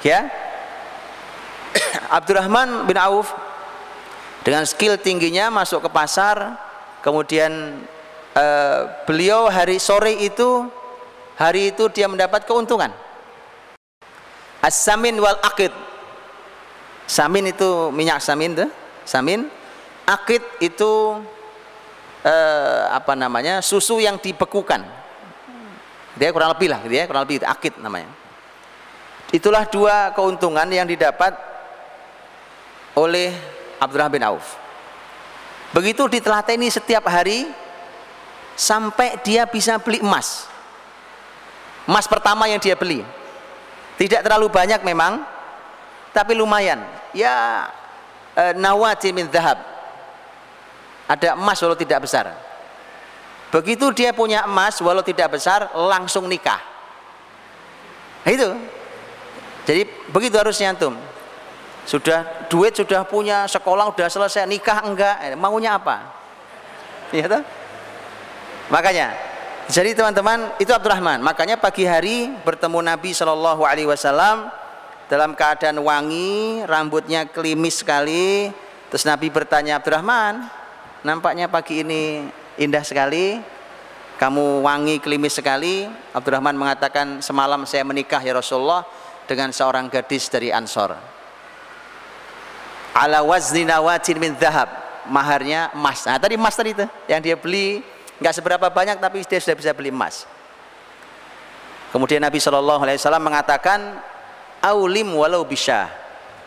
[0.00, 0.32] Ya,
[2.16, 3.36] Abdurrahman bin Auf
[4.48, 6.56] dengan skill tingginya masuk ke pasar
[7.04, 7.84] kemudian
[8.32, 10.72] uh, beliau hari sore itu
[11.36, 12.88] hari itu dia mendapat keuntungan
[14.64, 15.68] as-samin wal akid
[17.10, 18.70] samin itu minyak samin tuh
[19.02, 19.50] samin
[20.06, 21.18] akid itu
[22.22, 24.86] uh, apa namanya susu yang dibekukan
[26.14, 28.06] dia kurang lebih lah dia kurang lebih akid namanya
[29.34, 31.34] itulah dua keuntungan yang didapat
[32.98, 33.34] oleh
[33.78, 34.58] Abdurrahman bin Auf.
[35.70, 37.46] Begitu ditelateni setiap hari
[38.58, 40.50] sampai dia bisa beli emas.
[41.86, 43.06] Emas pertama yang dia beli.
[43.96, 45.22] Tidak terlalu banyak memang,
[46.10, 46.82] tapi lumayan.
[47.14, 47.66] Ya
[48.34, 49.58] e, nawati min zahab.
[51.10, 52.30] Ada emas walau tidak besar.
[53.50, 56.62] Begitu dia punya emas walau tidak besar, langsung nikah.
[58.22, 58.48] Nah, itu.
[59.66, 60.94] Jadi begitu harusnya antum
[61.88, 66.12] sudah duit sudah punya sekolah sudah selesai nikah enggak eh, maunya apa
[67.16, 67.42] ya toh
[68.68, 69.16] makanya
[69.70, 74.50] jadi teman-teman itu Abdurrahman makanya pagi hari bertemu Nabi Shallallahu Alaihi Wasallam
[75.10, 78.46] dalam keadaan wangi rambutnya klimis sekali.
[78.94, 80.46] Terus Nabi bertanya Abdurrahman
[81.02, 82.30] nampaknya pagi ini
[82.62, 83.42] indah sekali.
[84.22, 85.90] Kamu wangi klimis sekali.
[86.14, 88.86] Abdurrahman mengatakan semalam saya menikah ya Rasulullah
[89.26, 90.94] dengan seorang gadis dari Ansor.
[92.94, 94.70] Ala wazni nawatin min zahab
[95.10, 96.06] maharnya emas.
[96.06, 97.82] Nah tadi emas tadi itu yang dia beli.
[98.22, 100.28] Nggak seberapa banyak tapi dia sudah bisa beli emas.
[101.90, 103.98] Kemudian Nabi Shallallahu Alaihi Wasallam mengatakan
[104.64, 105.88] aulim walau bisa.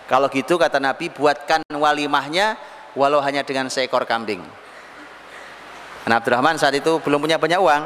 [0.08, 2.58] Kalau gitu kata Nabi buatkan walimahnya
[2.94, 4.42] walau hanya dengan seekor kambing.
[6.04, 7.84] Nah Abdurrahman saat itu belum punya banyak uang.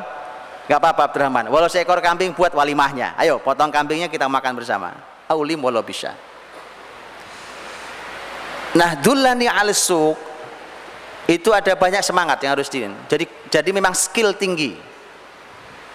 [0.68, 1.46] Nggak apa-apa Abdurrahman.
[1.48, 3.16] Walau seekor kambing buat walimahnya.
[3.16, 4.92] Ayo potong kambingnya kita makan bersama.
[5.32, 6.12] Aulim walau bisa.
[8.76, 10.20] Nah dulani al suq
[11.28, 14.76] itu ada banyak semangat yang harus di jadi jadi memang skill tinggi.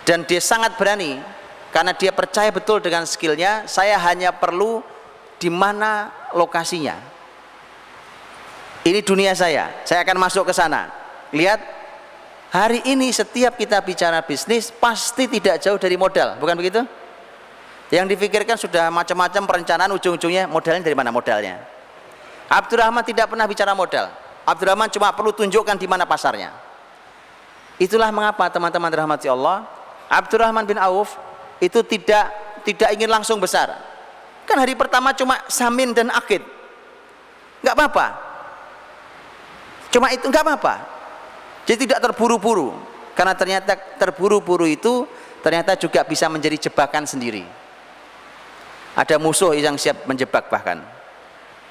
[0.03, 1.21] Dan dia sangat berani
[1.73, 4.85] karena dia percaya betul dengan skillnya saya hanya perlu
[5.41, 6.95] di mana lokasinya.
[8.85, 9.83] Ini dunia saya.
[9.89, 10.93] Saya akan masuk ke sana.
[11.33, 11.59] Lihat
[12.53, 16.37] hari ini setiap kita bicara bisnis pasti tidak jauh dari modal.
[16.37, 16.85] Bukan begitu?
[17.89, 21.57] Yang difikirkan sudah macam-macam perencanaan ujung-ujungnya modalnya dari mana modalnya?
[22.53, 24.13] Abdurrahman tidak pernah bicara modal.
[24.45, 26.53] Abdurrahman cuma perlu tunjukkan di mana pasarnya.
[27.81, 29.65] Itulah mengapa teman-teman rahmati Allah,
[30.13, 31.17] Abdurrahman bin Auf
[31.63, 32.27] itu tidak
[32.67, 33.71] tidak ingin langsung besar.
[34.43, 36.43] Kan hari pertama cuma samin dan akid.
[37.63, 38.07] Enggak apa-apa.
[39.95, 40.75] Cuma itu enggak apa-apa.
[41.63, 42.75] Jadi tidak terburu-buru.
[43.15, 45.07] Karena ternyata terburu-buru itu
[45.47, 47.47] ternyata juga bisa menjadi jebakan sendiri.
[48.99, 50.83] Ada musuh yang siap menjebak bahkan.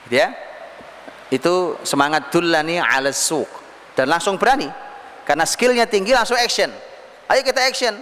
[0.08, 0.32] Ya
[1.32, 3.48] itu semangat dullani ala suq
[3.96, 4.68] dan langsung berani
[5.24, 6.68] karena skillnya tinggi langsung action
[7.32, 7.96] ayo kita action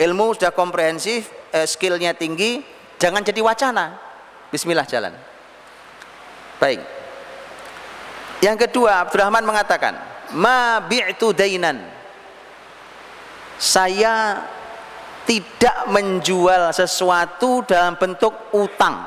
[0.00, 2.60] ilmu sudah komprehensif eh, skillnya tinggi
[3.00, 3.96] jangan jadi wacana
[4.52, 5.14] bismillah jalan
[6.60, 6.80] baik
[8.42, 9.96] yang kedua Abdurrahman mengatakan
[10.36, 11.80] ma bi'tu dainan
[13.56, 14.42] saya
[15.22, 19.06] tidak menjual sesuatu dalam bentuk utang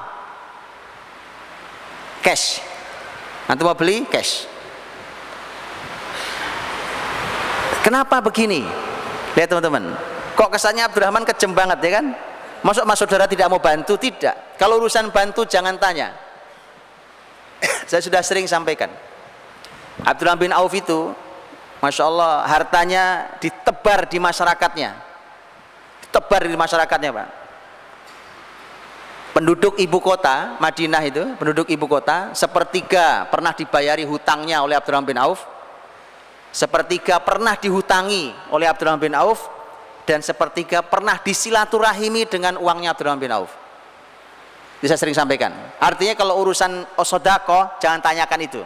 [2.23, 2.63] cash
[3.45, 4.49] Nanti mau beli cash.
[7.85, 8.65] Kenapa begini?
[9.37, 9.93] Lihat teman-teman.
[10.35, 12.05] Kok kesannya Abdurrahman kejem banget ya kan?
[12.61, 13.95] Masuk mas saudara tidak mau bantu?
[13.95, 14.59] Tidak.
[14.59, 16.11] Kalau urusan bantu jangan tanya.
[17.89, 18.91] Saya sudah sering sampaikan.
[20.03, 21.15] Abdurrahman bin Auf itu,
[21.79, 24.91] masya Allah hartanya ditebar di masyarakatnya,
[26.03, 27.27] ditebar di masyarakatnya pak
[29.35, 35.19] penduduk ibu kota Madinah itu penduduk ibu kota sepertiga pernah dibayari hutangnya oleh Abdurrahman bin
[35.19, 35.43] Auf
[36.55, 39.51] sepertiga pernah dihutangi oleh Abdurrahman bin Auf
[40.05, 43.51] dan sepertiga pernah disilaturahimi dengan uangnya Abdurrahman bin Auf
[44.79, 45.51] bisa sering sampaikan
[45.81, 48.61] artinya kalau urusan osodako jangan tanyakan itu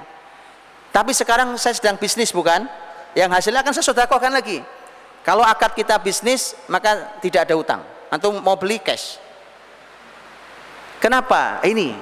[0.92, 2.68] tapi sekarang saya sedang bisnis bukan
[3.16, 4.60] yang hasilnya akan saya sodakohkan lagi
[5.24, 7.82] kalau akad kita bisnis maka tidak ada utang
[8.12, 9.30] antum mau beli cash
[11.00, 11.64] Kenapa?
[11.64, 11.96] Ini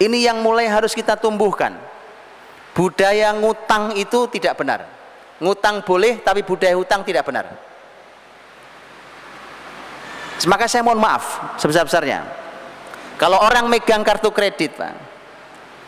[0.00, 1.76] ini yang mulai harus kita tumbuhkan.
[2.72, 4.88] Budaya ngutang itu tidak benar.
[5.36, 7.52] Ngutang boleh tapi budaya hutang tidak benar.
[10.48, 12.24] Maka saya mohon maaf sebesar-besarnya.
[13.20, 14.94] Kalau orang megang kartu kredit, Pak.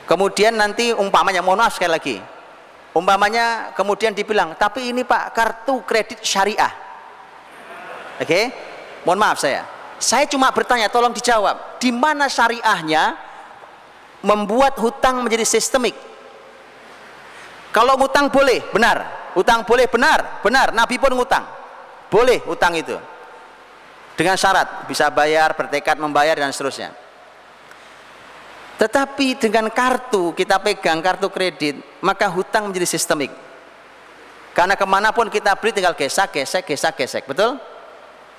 [0.05, 2.17] Kemudian nanti umpamanya mohon maaf sekali lagi.
[2.93, 6.73] Umpamanya kemudian dibilang, "Tapi ini Pak kartu kredit syariah."
[8.21, 8.29] Oke?
[8.29, 8.45] Okay?
[9.09, 9.65] Mohon maaf saya
[10.03, 11.79] saya cuma bertanya, tolong dijawab.
[11.79, 13.15] Di mana syariahnya
[14.27, 15.95] membuat hutang menjadi sistemik?
[17.71, 19.31] Kalau ngutang boleh, benar.
[19.33, 20.43] Hutang boleh, benar.
[20.43, 21.47] Benar, Nabi pun ngutang.
[22.11, 22.99] Boleh hutang itu.
[24.23, 26.95] Dengan syarat, bisa bayar, bertekad membayar, dan seterusnya.
[28.79, 33.35] Tetapi dengan kartu, kita pegang kartu kredit, maka hutang menjadi sistemik.
[34.55, 37.25] Karena ke mana pun kita beli tinggal gesek, gesek, gesek, gesek.
[37.27, 37.59] Betul?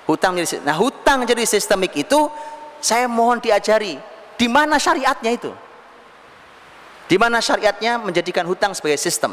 [0.04, 2.28] hutang jadi nah hutang jadi sistemik itu
[2.80, 3.96] saya mohon diajari
[4.36, 5.52] di mana syariatnya itu
[7.08, 9.32] di mana syariatnya menjadikan hutang sebagai sistem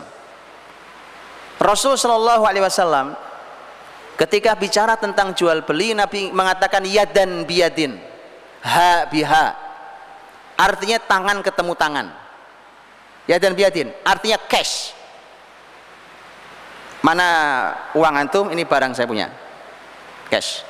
[1.60, 3.14] Rasul Shallallahu Alaihi Wasallam
[4.22, 7.98] ketika bicara tentang jual beli Nabi mengatakan yadan biyadin.
[8.62, 9.58] Ha biha.
[10.54, 12.08] Artinya tangan ketemu tangan.
[13.26, 14.94] Yadan biyadin artinya cash.
[17.02, 17.28] Mana
[17.98, 18.46] uang antum?
[18.54, 19.34] Ini barang saya punya.
[20.30, 20.62] Cash.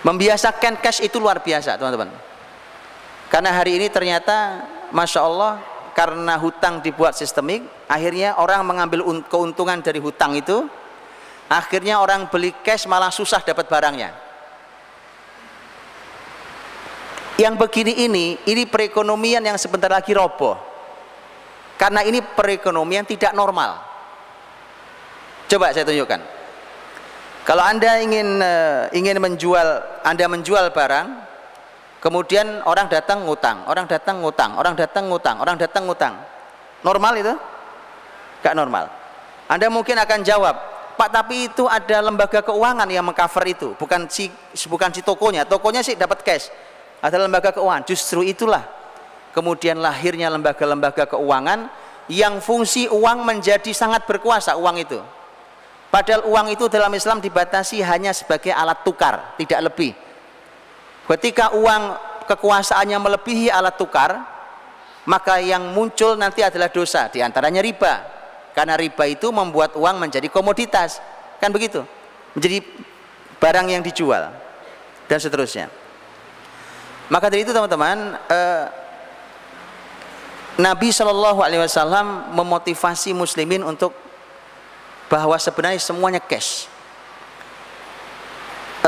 [0.00, 2.08] Membiasakan cash itu luar biasa teman-teman.
[3.28, 4.64] Karena hari ini ternyata
[4.96, 5.60] Masya Allah
[5.92, 10.68] karena hutang dibuat sistemik akhirnya orang mengambil keuntungan dari hutang itu
[11.46, 14.10] akhirnya orang beli cash malah susah dapat barangnya
[17.36, 20.56] yang begini ini ini perekonomian yang sebentar lagi roboh
[21.76, 23.78] karena ini perekonomian tidak normal
[25.46, 26.36] coba saya tunjukkan
[27.46, 31.06] kalau Anda ingin uh, ingin menjual, Anda menjual barang,
[32.02, 36.14] kemudian orang datang ngutang, orang datang ngutang, orang datang ngutang, orang datang ngutang.
[36.82, 37.34] Normal itu?
[38.42, 38.90] Gak normal.
[39.46, 40.58] Anda mungkin akan jawab,
[40.96, 44.32] Pak tapi itu ada lembaga keuangan yang mengcover itu, bukan si
[44.64, 45.44] bukan si tokonya.
[45.44, 46.48] Tokonya sih dapat cash.
[47.04, 47.84] Ada lembaga keuangan.
[47.84, 48.64] Justru itulah
[49.36, 51.68] kemudian lahirnya lembaga-lembaga keuangan
[52.08, 54.96] yang fungsi uang menjadi sangat berkuasa uang itu.
[55.92, 59.92] Padahal uang itu dalam Islam dibatasi hanya sebagai alat tukar, tidak lebih.
[61.06, 61.82] Ketika uang
[62.24, 64.16] kekuasaannya melebihi alat tukar,
[65.04, 68.15] maka yang muncul nanti adalah dosa, di antaranya riba
[68.56, 70.96] karena riba itu membuat uang menjadi komoditas.
[71.36, 71.84] Kan begitu?
[72.32, 72.64] Menjadi
[73.36, 74.32] barang yang dijual.
[75.04, 75.68] Dan seterusnya.
[77.12, 78.64] Maka dari itu teman-teman eh,
[80.56, 83.92] Nabi Shallallahu Alaihi Wasallam memotivasi muslimin untuk
[85.12, 86.64] bahwa sebenarnya semuanya cash.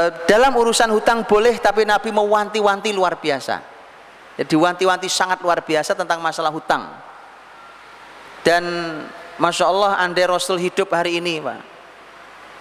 [0.01, 3.61] Eh, dalam urusan hutang boleh tapi Nabi mewanti-wanti luar biasa.
[4.41, 6.89] Jadi wanti-wanti sangat luar biasa tentang masalah hutang.
[8.41, 8.65] Dan
[9.39, 11.61] Masya Allah andai Rasul hidup hari ini Pak.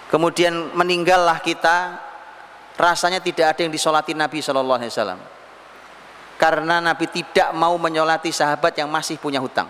[0.08, 1.98] Kemudian meninggallah kita
[2.78, 5.20] rasanya tidak ada yang disolati Nabi Shallallahu Alaihi Wasallam.
[6.38, 9.66] Karena Nabi tidak mau menyolati sahabat yang masih punya hutang.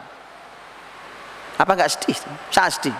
[1.56, 2.14] Apa enggak sedih?
[2.52, 2.96] sangat sedih.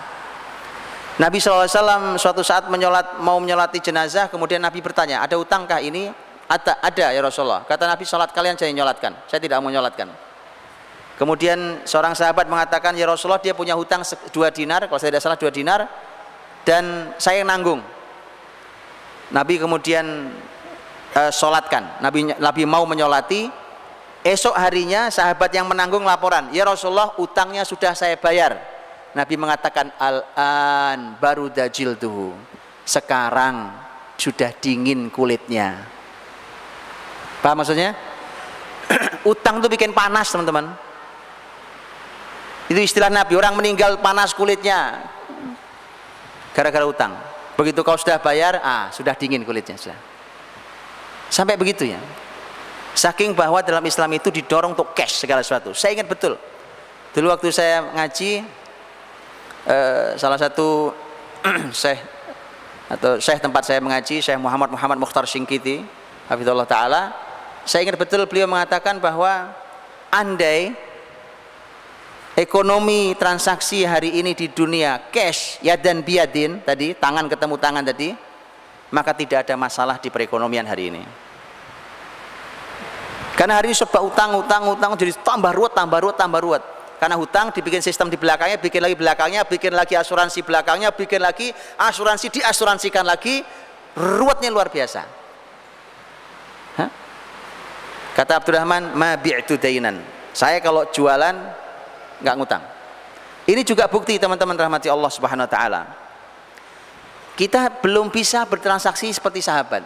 [1.19, 6.11] Nabi SAW suatu saat menyolat, mau menyolati jenazah kemudian Nabi bertanya ada hutangkah ini?
[6.49, 7.61] ada, ada ya Rasulullah.
[7.61, 10.09] Kata Nabi sholat kalian saya nyolatkan saya tidak mau nyolatkan
[11.19, 15.35] Kemudian seorang sahabat mengatakan, ya Rasulullah dia punya hutang dua dinar, kalau saya tidak salah
[15.35, 15.83] dua dinar,
[16.63, 17.83] dan saya nanggung.
[19.35, 20.31] Nabi kemudian
[21.11, 23.51] uh, sholatkan, Nabi, Nabi mau menyolati,
[24.23, 28.55] esok harinya sahabat yang menanggung laporan, ya Rasulullah utangnya sudah saya bayar.
[29.11, 32.31] Nabi mengatakan, al-an baru dajil tuh,
[32.87, 33.75] sekarang
[34.15, 35.83] sudah dingin kulitnya.
[37.43, 37.91] Paham maksudnya?
[39.27, 40.87] utang itu bikin panas teman-teman
[42.69, 45.01] itu istilah Nabi, orang meninggal panas kulitnya
[46.53, 47.17] gara-gara utang.
[47.57, 49.97] Begitu kau sudah bayar, ah sudah dingin kulitnya sudah.
[51.33, 51.97] Sampai begitu ya.
[52.93, 55.73] Saking bahwa dalam Islam itu didorong untuk cash segala sesuatu.
[55.73, 56.37] Saya ingat betul.
[57.09, 58.45] Dulu waktu saya ngaji
[59.65, 60.93] eh, salah satu
[61.73, 61.99] syekh
[62.89, 65.85] atau syekh tempat saya mengaji, Syekh Muhammad Muhammad Mukhtar Singkiti,
[66.25, 67.13] hafizallahu taala,
[67.65, 69.53] saya ingat betul beliau mengatakan bahwa
[70.09, 70.73] andai
[72.39, 78.15] ekonomi transaksi hari ini di dunia cash ya dan biadin tadi tangan ketemu tangan tadi
[78.95, 81.03] maka tidak ada masalah di perekonomian hari ini.
[83.35, 86.63] Karena hari ini sebab utang utang utang jadi tambah ruwet tambah ruwet tambah ruwet.
[86.99, 91.47] Karena hutang dibikin sistem di belakangnya bikin lagi belakangnya bikin lagi asuransi belakangnya bikin lagi
[91.79, 93.39] asuransi diasuransikan lagi
[93.95, 95.19] ruwetnya luar biasa.
[98.19, 100.03] Kata Abdurrahman ma bi'tu dainan.
[100.35, 101.58] Saya kalau jualan
[102.23, 102.63] nggak ngutang.
[103.49, 105.81] Ini juga bukti teman-teman rahmati Allah subhanahu wa ta'ala.
[107.33, 109.81] Kita belum bisa bertransaksi seperti sahabat.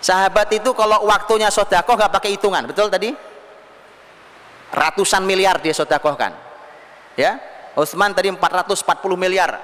[0.00, 3.12] Sahabat itu kalau waktunya sodakoh nggak pakai hitungan betul tadi?
[4.70, 6.32] Ratusan miliar dia sodakohkan.
[7.18, 7.40] Ya
[7.74, 8.86] Utsman tadi 440
[9.16, 9.60] miliar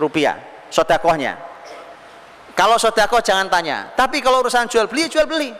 [0.00, 0.40] rupiah
[0.72, 1.38] sodakohnya.
[2.56, 5.52] Kalau sodakoh jangan tanya tapi kalau urusan jual beli jual beli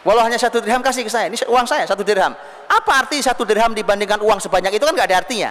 [0.00, 2.32] Walau hanya satu dirham kasih ke saya, ini uang saya satu dirham.
[2.64, 5.50] Apa arti satu dirham dibandingkan uang sebanyak itu kan nggak ada artinya.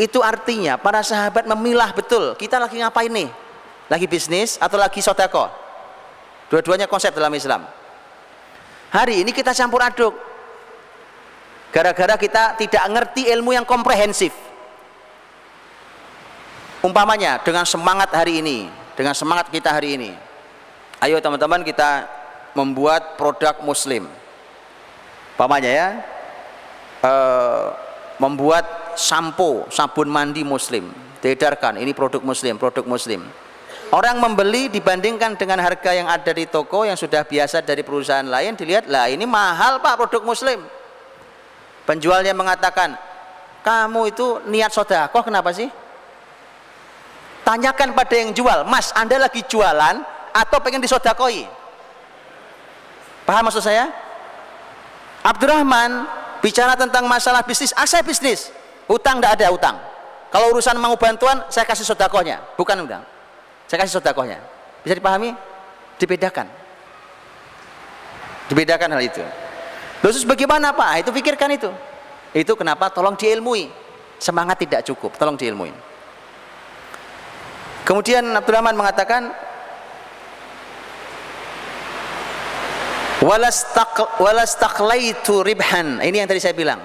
[0.00, 2.32] Itu artinya para sahabat memilah betul.
[2.40, 3.28] Kita lagi ngapain nih?
[3.92, 5.52] Lagi bisnis atau lagi sodako?
[6.48, 7.68] Dua-duanya konsep dalam Islam.
[8.88, 10.16] Hari ini kita campur aduk.
[11.72, 14.32] Gara-gara kita tidak ngerti ilmu yang komprehensif.
[16.80, 20.10] Umpamanya dengan semangat hari ini, dengan semangat kita hari ini.
[21.00, 22.21] Ayo teman-teman kita
[22.52, 24.08] membuat produk muslim.
[25.36, 25.88] Pamannya ya?
[27.00, 27.12] E,
[28.20, 30.92] membuat sampo sabun mandi muslim.
[31.22, 33.24] Diedarkan ini produk muslim produk muslim.
[33.92, 38.56] Orang membeli dibandingkan dengan harga yang ada di toko yang sudah biasa dari perusahaan lain
[38.56, 40.64] dilihat lah ini mahal pak produk muslim.
[41.84, 42.96] Penjualnya mengatakan
[43.60, 45.68] kamu itu niat sodakoh kenapa sih?
[47.42, 50.00] Tanyakan pada yang jual mas anda lagi jualan
[50.32, 51.61] atau pengen disodakoi
[53.22, 53.90] Paham maksud saya?
[55.22, 56.06] Abdurrahman
[56.42, 58.50] bicara tentang masalah bisnis, ah saya bisnis.
[58.90, 59.76] Utang tidak ada utang.
[60.32, 62.42] Kalau urusan mau bantuan, saya kasih sodakohnya.
[62.58, 63.04] Bukan utang.
[63.70, 64.42] Saya kasih sodakohnya.
[64.82, 65.30] Bisa dipahami?
[66.00, 66.48] Dibedakan.
[68.50, 69.22] Dibedakan hal itu.
[70.02, 71.06] Terus bagaimana Pak?
[71.06, 71.70] Itu pikirkan itu.
[72.34, 73.70] Itu kenapa tolong diilmui.
[74.18, 75.70] Semangat tidak cukup, tolong diilmui.
[77.82, 79.34] Kemudian Abdurrahman mengatakan,
[83.22, 86.82] walastaqlaitu ribhan ini yang tadi saya bilang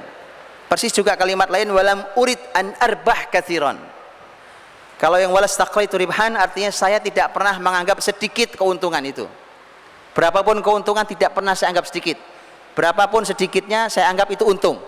[0.69, 3.97] persis juga kalimat lain walam urid an arbah kathiron
[4.97, 9.29] Kalau yang walas itu ribhan artinya saya tidak pernah menganggap sedikit keuntungan itu.
[10.17, 12.17] Berapapun keuntungan tidak pernah saya anggap sedikit.
[12.73, 14.81] Berapapun sedikitnya saya anggap itu untung.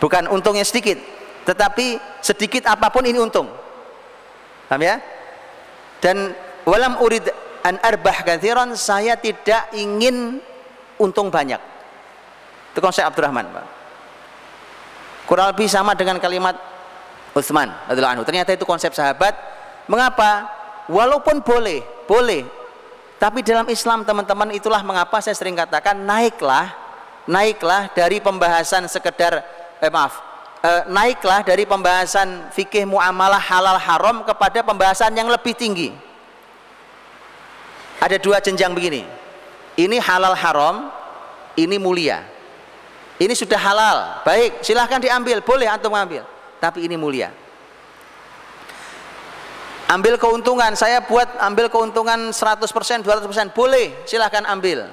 [0.00, 0.96] Bukan untungnya sedikit,
[1.44, 3.52] tetapi sedikit apa pun ini untung.
[4.72, 5.04] Paham ya?
[6.00, 6.32] Dan
[6.64, 7.28] walam urid
[7.68, 10.40] an arbah kathiran saya tidak ingin
[10.96, 11.60] untung banyak.
[12.72, 13.66] Itu konsep Abdurrahman, Pak.
[15.28, 16.56] Kurang lebih sama dengan kalimat
[17.36, 18.24] Utsman anhu.
[18.24, 19.36] Ternyata itu konsep sahabat.
[19.84, 20.48] Mengapa?
[20.88, 22.48] Walaupun boleh, boleh.
[23.20, 26.72] Tapi dalam Islam teman-teman itulah mengapa saya sering katakan naiklah,
[27.28, 29.44] naiklah dari pembahasan sekedar
[29.84, 30.22] eh maaf,
[30.64, 36.07] eh, naiklah dari pembahasan fikih muamalah halal haram kepada pembahasan yang lebih tinggi.
[37.98, 39.02] Ada dua jenjang begini.
[39.78, 40.90] Ini halal haram,
[41.58, 42.22] ini mulia.
[43.18, 46.22] Ini sudah halal, baik, silahkan diambil, boleh antum ambil
[46.58, 47.30] tapi ini mulia.
[49.88, 50.76] Ambil keuntungan.
[50.76, 52.68] Saya buat ambil keuntungan 100%
[53.00, 54.90] 200% boleh silahkan ambil.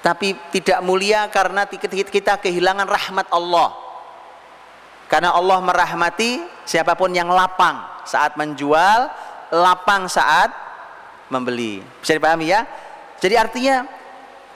[0.00, 3.74] Tapi tidak mulia karena kita kehilangan rahmat Allah.
[5.12, 7.78] Karena Allah merahmati siapa pun yang lapang
[8.08, 9.06] saat menjual
[9.54, 10.50] lapang saat
[11.28, 12.66] membeli bisa dipahami ya
[13.18, 13.86] jadi artinya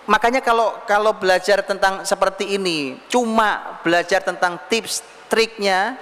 [0.07, 5.95] makanya kalau kalau belajar tentang seperti ini cuma belajar tentang tips triknya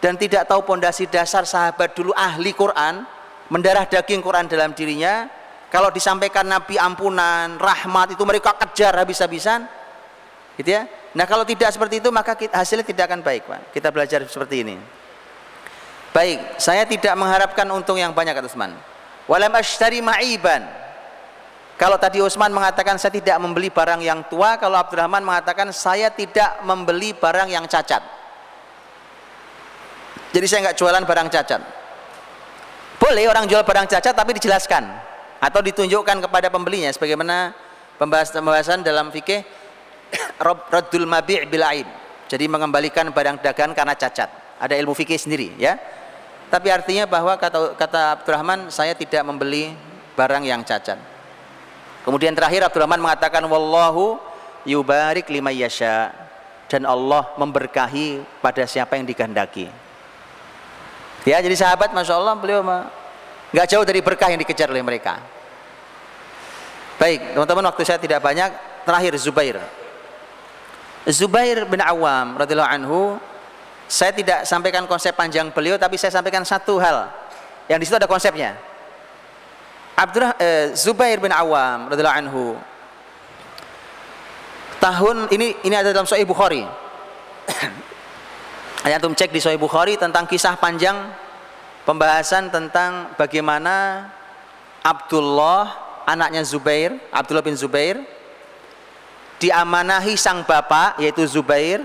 [0.00, 3.04] dan tidak tahu pondasi dasar sahabat dulu ahli Quran,
[3.48, 5.28] mendarah daging Quran dalam dirinya,
[5.72, 9.64] kalau disampaikan Nabi ampunan, rahmat itu mereka kejar habis-habisan.
[10.56, 10.88] Gitu ya.
[11.12, 13.60] Nah, kalau tidak seperti itu maka hasilnya tidak akan baik, Pak.
[13.72, 14.76] Kita belajar seperti ini.
[16.12, 18.72] Baik, saya tidak mengharapkan untung yang banyak kata Utsman.
[19.26, 20.62] Walam ashtari ma'iban.
[21.76, 26.64] Kalau tadi Utsman mengatakan saya tidak membeli barang yang tua, kalau Abdurrahman mengatakan saya tidak
[26.64, 28.00] membeli barang yang cacat.
[30.32, 31.60] Jadi saya nggak jualan barang cacat.
[32.96, 34.88] Boleh orang jual barang cacat tapi dijelaskan
[35.36, 37.52] atau ditunjukkan kepada pembelinya sebagaimana
[38.00, 39.44] pembahasan-pembahasan dalam fikih
[40.72, 41.88] raddul mabi' bil aib.
[42.26, 44.58] Jadi mengembalikan barang dagang karena cacat.
[44.58, 45.76] Ada ilmu fikih sendiri ya.
[46.46, 49.74] Tapi artinya bahwa kata kata Abdurrahman saya tidak membeli
[50.14, 50.98] barang yang cacat.
[52.06, 54.16] Kemudian terakhir Abdurrahman mengatakan wallahu
[54.62, 56.14] yubarik lima yasha
[56.70, 59.66] dan Allah memberkahi pada siapa yang dikehendaki.
[61.26, 65.18] Ya, jadi sahabat Masya Allah beliau nggak jauh dari berkah yang dikejar oleh mereka.
[66.96, 68.54] Baik, teman-teman waktu saya tidak banyak.
[68.86, 69.58] Terakhir Zubair.
[71.10, 73.00] Zubair bin Awam radhiyallahu anhu
[73.86, 77.06] saya tidak sampaikan konsep panjang beliau tapi saya sampaikan satu hal
[77.70, 78.54] yang di situ ada konsepnya.
[79.96, 82.44] Abdurrah eh, Zubair bin Awam radhiyallahu anhu
[84.76, 86.68] tahun ini ini ada dalam Sahih Bukhari
[88.86, 90.94] Ayat antum cek di Sahih Bukhari tentang kisah panjang
[91.88, 94.06] pembahasan tentang bagaimana
[94.84, 95.74] Abdullah
[96.06, 97.98] anaknya Zubair, Abdullah bin Zubair
[99.42, 101.82] diamanahi sang bapak yaitu Zubair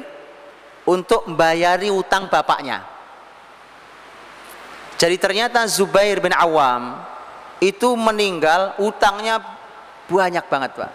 [0.85, 2.81] untuk membayari utang bapaknya.
[4.97, 7.01] Jadi ternyata Zubair bin Awam
[7.57, 9.41] itu meninggal utangnya
[10.05, 10.91] banyak banget, Pak.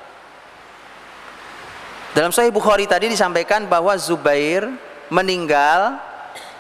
[2.14, 4.70] Dalam Sahih Bukhari tadi disampaikan bahwa Zubair
[5.12, 6.00] meninggal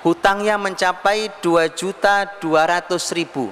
[0.06, 3.50] hutangnya mencapai 2 juta 200 ribu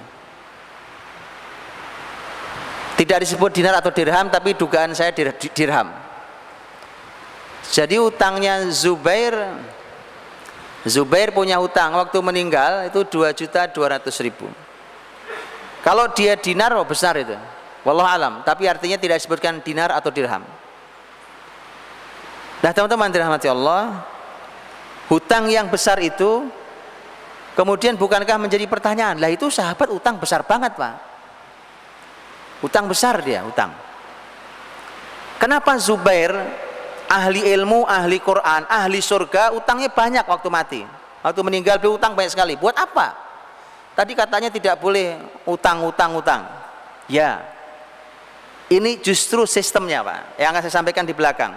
[2.94, 6.03] tidak disebut dinar atau dirham tapi dugaan saya dirham
[7.72, 9.32] jadi hutangnya Zubair
[10.84, 14.44] Zubair punya hutang waktu meninggal itu 2 juta 200 ribu.
[15.80, 17.32] Kalau dia dinar oh besar itu.
[17.84, 18.34] Wallah alam.
[18.44, 20.44] Tapi artinya tidak disebutkan dinar atau dirham.
[22.60, 24.04] Nah teman-teman dirahmati Allah
[25.08, 26.48] hutang yang besar itu
[27.56, 29.16] kemudian bukankah menjadi pertanyaan?
[29.16, 30.96] Lah itu sahabat utang besar banget pak.
[32.60, 33.72] Utang besar dia utang.
[35.40, 36.32] Kenapa Zubair
[37.08, 40.82] ahli ilmu ahli Quran ahli surga utangnya banyak waktu mati.
[41.24, 42.52] Waktu meninggal beliau utang banyak sekali.
[42.60, 43.16] Buat apa?
[43.96, 45.16] Tadi katanya tidak boleh
[45.48, 46.44] utang utang utang.
[47.08, 47.40] Ya.
[48.68, 50.36] Ini justru sistemnya pak.
[50.36, 51.52] Yang akan saya sampaikan di belakang.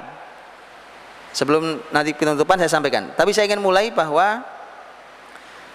[1.35, 3.11] Sebelum nanti penutupan saya sampaikan.
[3.11, 4.39] Tapi saya ingin mulai bahwa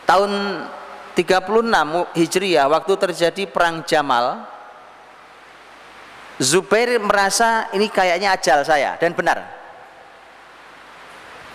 [0.08, 0.64] tahun
[1.12, 4.48] 36 Hijriah waktu terjadi perang Jamal
[6.40, 8.96] Zubair merasa ini kayaknya ajal saya.
[8.96, 9.61] Dan benar.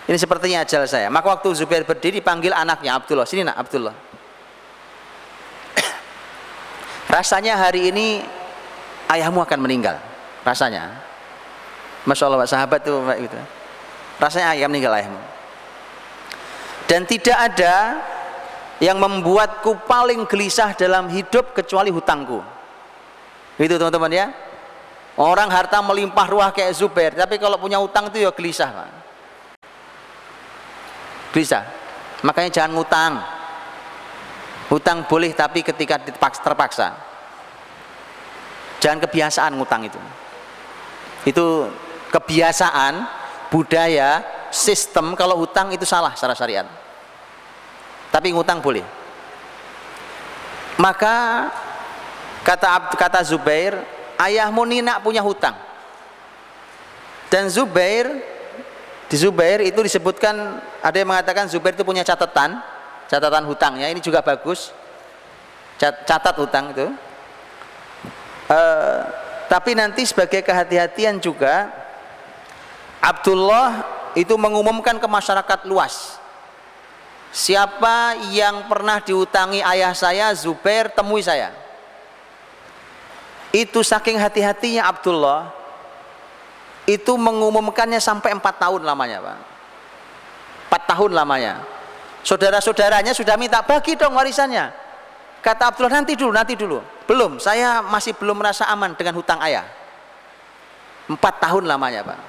[0.08, 1.12] Ini sepertinya ajal saya.
[1.12, 3.28] Maka waktu Zubair berdiri dipanggil anaknya Abdullah.
[3.28, 3.92] Sini nak Abdullah.
[7.14, 8.24] Rasanya hari ini
[9.12, 10.00] ayahmu akan meninggal.
[10.48, 10.96] Rasanya.
[12.08, 12.96] Masya Allah sahabat itu
[13.28, 13.36] gitu
[14.18, 15.20] rasanya ayam meninggal ayahmu
[16.90, 17.74] dan tidak ada
[18.80, 22.40] yang membuatku paling gelisah dalam hidup kecuali hutangku
[23.60, 24.26] itu teman-teman ya
[25.18, 28.90] orang harta melimpah ruah kayak Zubair tapi kalau punya hutang itu ya gelisah Pak.
[31.38, 31.62] Gelisah
[32.26, 33.14] makanya jangan ngutang.
[34.68, 35.96] Hutang boleh tapi ketika
[36.44, 36.92] terpaksa.
[38.82, 39.96] Jangan kebiasaan ngutang itu.
[41.24, 41.72] Itu
[42.12, 43.00] kebiasaan
[43.48, 44.20] budaya
[44.52, 46.66] sistem kalau hutang itu salah secara syariat.
[48.12, 48.84] Tapi ngutang boleh.
[50.76, 51.48] Maka
[52.44, 53.80] kata kata Zubair
[54.20, 55.56] ayahmu Nina punya hutang.
[57.32, 58.37] Dan Zubair
[59.08, 62.60] di Zubair itu disebutkan ada yang mengatakan Zubair itu punya catatan
[63.08, 64.70] catatan hutangnya ini juga bagus.
[65.80, 66.86] Catat hutang itu.
[68.48, 69.00] Uh,
[69.48, 71.72] tapi nanti sebagai kehati-hatian juga
[73.00, 76.18] Abdullah itu mengumumkan ke masyarakat luas
[77.28, 81.52] siapa yang pernah diutangi ayah saya Zubair temui saya.
[83.52, 85.57] Itu saking hati-hatinya Abdullah
[86.88, 89.36] itu mengumumkannya sampai empat tahun lamanya Pak.
[90.72, 91.60] Empat tahun lamanya.
[92.24, 94.72] Saudara-saudaranya sudah minta bagi dong warisannya.
[95.44, 96.80] Kata Abdullah nanti dulu nanti dulu.
[97.04, 99.68] Belum saya masih belum merasa aman dengan hutang ayah.
[101.12, 102.20] Empat tahun lamanya Pak.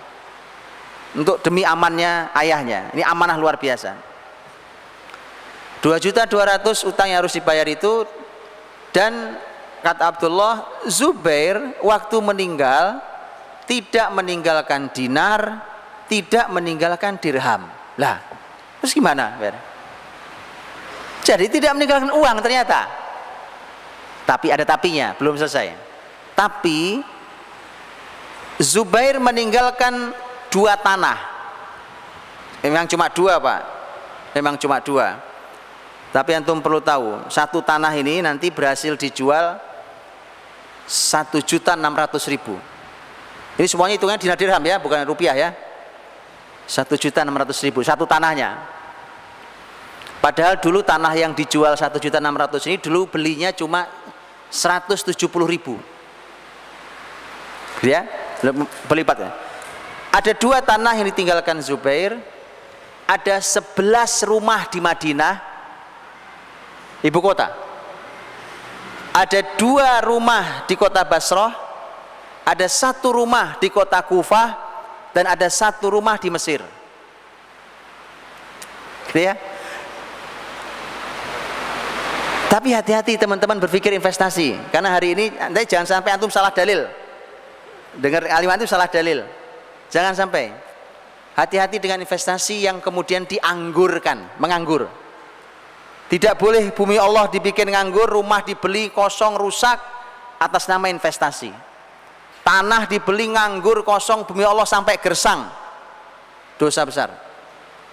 [1.23, 2.91] Untuk demi amannya ayahnya.
[2.91, 3.95] Ini amanah luar biasa.
[5.79, 8.03] 2 juta 200 utang yang harus dibayar itu
[8.91, 9.39] dan
[9.79, 12.99] kata Abdullah Zubair waktu meninggal
[13.69, 15.61] tidak meninggalkan dinar,
[16.09, 17.69] tidak meninggalkan dirham.
[18.01, 18.17] Lah,
[18.81, 19.37] terus gimana?
[21.21, 22.89] Jadi tidak meninggalkan uang ternyata.
[24.25, 25.77] Tapi ada tapinya, belum selesai.
[26.33, 27.05] Tapi
[28.57, 30.11] Zubair meninggalkan
[30.49, 31.17] dua tanah
[32.65, 33.61] memang cuma dua pak
[34.35, 35.15] memang cuma dua
[36.09, 39.61] tapi antum perlu tahu satu tanah ini nanti berhasil dijual
[40.89, 42.57] satu juta enam ratus ribu
[43.59, 45.49] ini semuanya hitungannya dinar dirham ya bukan rupiah ya.
[46.63, 48.55] Satu juta enam ratus ribu satu tanahnya.
[50.23, 53.87] Padahal dulu tanah yang dijual satu juta enam ratus ini dulu belinya cuma
[54.47, 55.75] seratus tujuh puluh ribu.
[57.83, 58.07] Ya?
[58.87, 59.31] Berlipat ya?
[60.09, 62.17] Ada dua tanah yang ditinggalkan Zubair,
[63.07, 65.35] ada sebelas rumah di Madinah,
[67.05, 67.51] ibu kota.
[69.15, 71.68] Ada dua rumah di kota Basrah,
[72.49, 74.57] ada satu rumah di kota Kufah,
[75.13, 76.65] dan ada satu rumah di Mesir.
[79.05, 79.37] Gitu ya?
[82.49, 86.89] Tapi hati-hati teman-teman berpikir investasi, karena hari ini nanti jangan sampai antum salah dalil.
[87.93, 89.25] Dengar alimat itu salah dalil
[89.89, 90.53] Jangan sampai
[91.33, 94.85] hati-hati dengan investasi yang kemudian dianggurkan, menganggur.
[96.09, 99.77] Tidak boleh bumi Allah dibikin nganggur, rumah dibeli kosong rusak
[100.41, 101.68] atas nama investasi.
[102.49, 105.45] Tanah dibeli nganggur kosong, bumi Allah sampai gersang.
[106.57, 107.13] Dosa besar.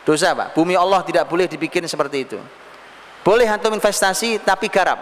[0.00, 0.56] Dosa Pak.
[0.56, 2.40] Bumi Allah tidak boleh dibikin seperti itu.
[3.20, 4.96] Boleh antum investasi tapi garap.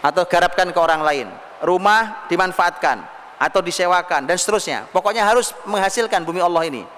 [0.00, 1.28] Atau garapkan ke orang lain.
[1.60, 3.04] Rumah dimanfaatkan
[3.36, 4.88] atau disewakan dan seterusnya.
[4.96, 6.88] Pokoknya harus menghasilkan bumi Allah ini.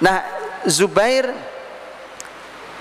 [0.00, 0.24] Nah,
[0.64, 1.28] Zubair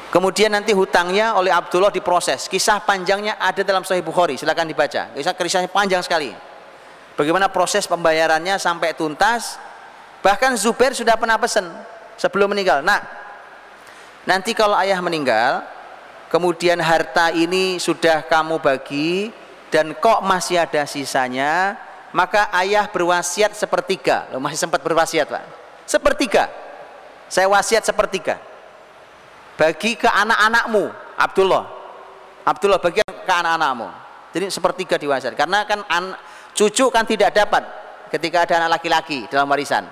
[0.08, 2.48] kemudian nanti hutangnya oleh Abdullah diproses.
[2.48, 5.12] Kisah panjangnya ada dalam Sahih Bukhari, silakan dibaca.
[5.12, 6.48] Kisah kisahnya panjang sekali.
[7.18, 9.58] Bagaimana proses pembayarannya sampai tuntas.
[10.22, 11.66] Bahkan Zubair sudah pernah pesan
[12.16, 12.86] sebelum meninggal.
[12.86, 13.02] Nah,
[14.30, 15.66] nanti kalau ayah meninggal,
[16.30, 19.34] kemudian harta ini sudah kamu bagi
[19.74, 21.78] dan kok masih ada sisanya
[22.16, 24.26] maka ayah berwasiat sepertiga.
[24.32, 25.44] Loh, masih sempat berwasiat pak?
[25.86, 26.48] Sepertiga.
[27.28, 28.40] Saya wasiat sepertiga.
[29.60, 30.88] Bagi ke anak-anakmu
[31.20, 31.66] Abdullah.
[32.48, 33.90] Abdullah bagi ke anak-anakmu.
[34.32, 35.36] Jadi sepertiga diwasiat.
[35.36, 36.16] Karena kan an,
[36.58, 37.62] cucu kan tidak dapat
[38.10, 39.86] ketika ada anak laki-laki dalam warisan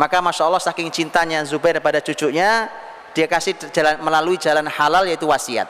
[0.00, 2.72] maka masya Allah saking cintanya Zubair pada cucunya
[3.12, 5.68] dia kasih jalan melalui jalan halal yaitu wasiat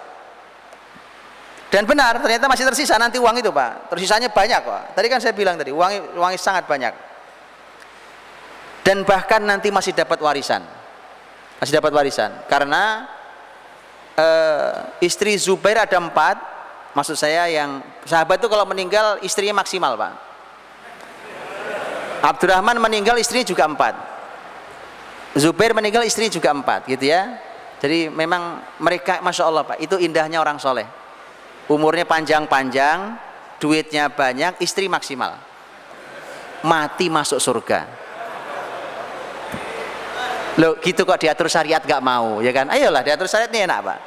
[1.70, 3.94] dan benar, ternyata masih tersisa nanti uang itu, Pak.
[3.94, 4.82] Tersisanya banyak, Pak.
[4.98, 6.90] Tadi kan saya bilang tadi, uang uangnya sangat banyak.
[8.82, 10.66] Dan bahkan nanti masih dapat warisan.
[11.62, 12.42] Masih dapat warisan.
[12.50, 13.06] Karena
[14.18, 16.59] uh, istri Zubair ada empat.
[16.90, 20.12] Maksud saya yang sahabat itu kalau meninggal istrinya maksimal, Pak.
[22.20, 23.94] Abdurrahman meninggal istrinya juga empat.
[25.38, 27.38] Zubair meninggal istri juga empat, gitu ya.
[27.78, 29.78] Jadi memang mereka, masya Allah, Pak.
[29.78, 31.00] Itu indahnya orang soleh
[31.70, 33.14] umurnya panjang-panjang
[33.62, 35.38] duitnya banyak istri maksimal
[36.66, 37.86] mati masuk surga
[40.58, 44.00] lo gitu kok diatur syariat gak mau ya kan ayolah diatur syariat ini enak pak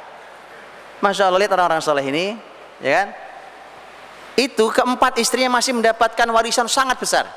[1.02, 2.32] Masya Allah lihat orang-orang soleh ini,
[2.78, 3.08] ya kan?
[4.34, 7.30] Itu keempat istrinya masih mendapatkan warisan sangat besar.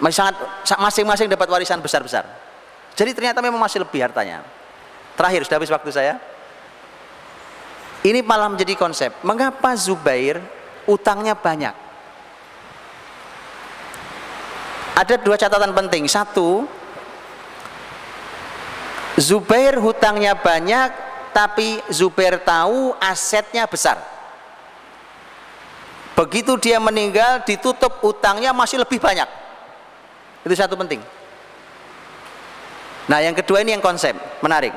[0.00, 0.24] Masih
[0.64, 2.24] sangat masing-masing dapat warisan besar-besar.
[2.96, 4.40] Jadi ternyata memang masih lebih hartanya.
[5.14, 6.14] Terakhir sudah habis waktu saya.
[8.04, 9.12] Ini malah menjadi konsep.
[9.24, 10.40] Mengapa Zubair
[10.84, 11.72] utangnya banyak?
[14.94, 16.06] Ada dua catatan penting.
[16.06, 16.68] Satu,
[19.18, 20.90] Zubair hutangnya banyak,
[21.34, 23.98] tapi Zubair tahu asetnya besar.
[26.14, 29.26] Begitu dia meninggal, ditutup utangnya masih lebih banyak.
[30.46, 31.02] Itu satu penting.
[33.10, 34.72] Nah, yang kedua ini yang konsep, menarik.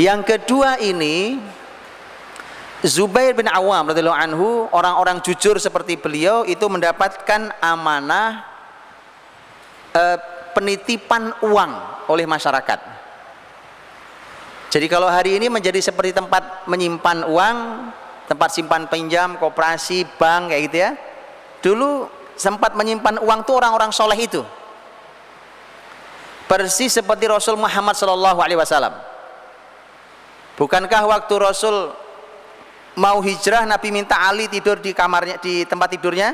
[0.00, 1.36] Yang kedua ini
[2.84, 8.44] Zubair bin Awam radhiyallahu anhu orang-orang jujur seperti beliau itu mendapatkan amanah
[9.96, 10.02] e,
[10.52, 11.72] penitipan uang
[12.12, 12.95] oleh masyarakat.
[14.70, 17.56] Jadi kalau hari ini menjadi seperti tempat menyimpan uang,
[18.26, 20.90] tempat simpan pinjam, koperasi, bank kayak gitu ya.
[21.62, 21.90] Dulu
[22.34, 24.42] sempat menyimpan uang tuh orang-orang soleh itu.
[26.46, 28.94] Persis seperti Rasul Muhammad Shallallahu Alaihi Wasallam.
[30.54, 31.90] Bukankah waktu Rasul
[32.96, 36.32] mau hijrah Nabi minta Ali tidur di kamarnya di tempat tidurnya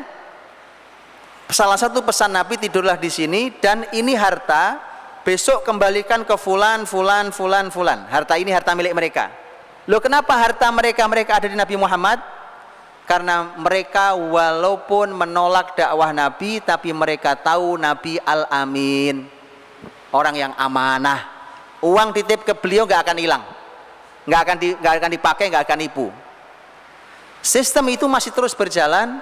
[1.50, 4.78] salah satu pesan Nabi tidurlah di sini dan ini harta
[5.22, 8.06] besok kembalikan ke fulan fulan fulan fulan.
[8.10, 9.30] Harta ini harta milik mereka.
[9.90, 12.22] Loh kenapa harta mereka mereka ada di Nabi Muhammad?
[13.02, 19.26] Karena mereka walaupun menolak dakwah Nabi tapi mereka tahu Nabi al-amin.
[20.14, 21.26] Orang yang amanah.
[21.82, 23.42] Uang titip ke beliau nggak akan hilang.
[24.22, 26.06] Nggak akan di, nggak akan dipakai nggak akan nipu.
[27.42, 29.18] Sistem itu masih terus berjalan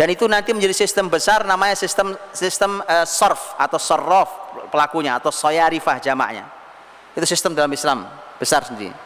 [0.00, 4.32] dan itu nanti menjadi sistem besar namanya sistem sistem uh, sorf atau sorrof
[4.72, 6.48] pelakunya atau soyarifah jamaknya.
[7.12, 8.08] Itu sistem dalam Islam
[8.40, 8.96] besar sendiri.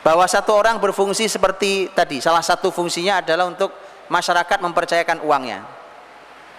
[0.00, 3.68] Bahwa satu orang berfungsi seperti tadi, salah satu fungsinya adalah untuk
[4.08, 5.68] masyarakat mempercayakan uangnya.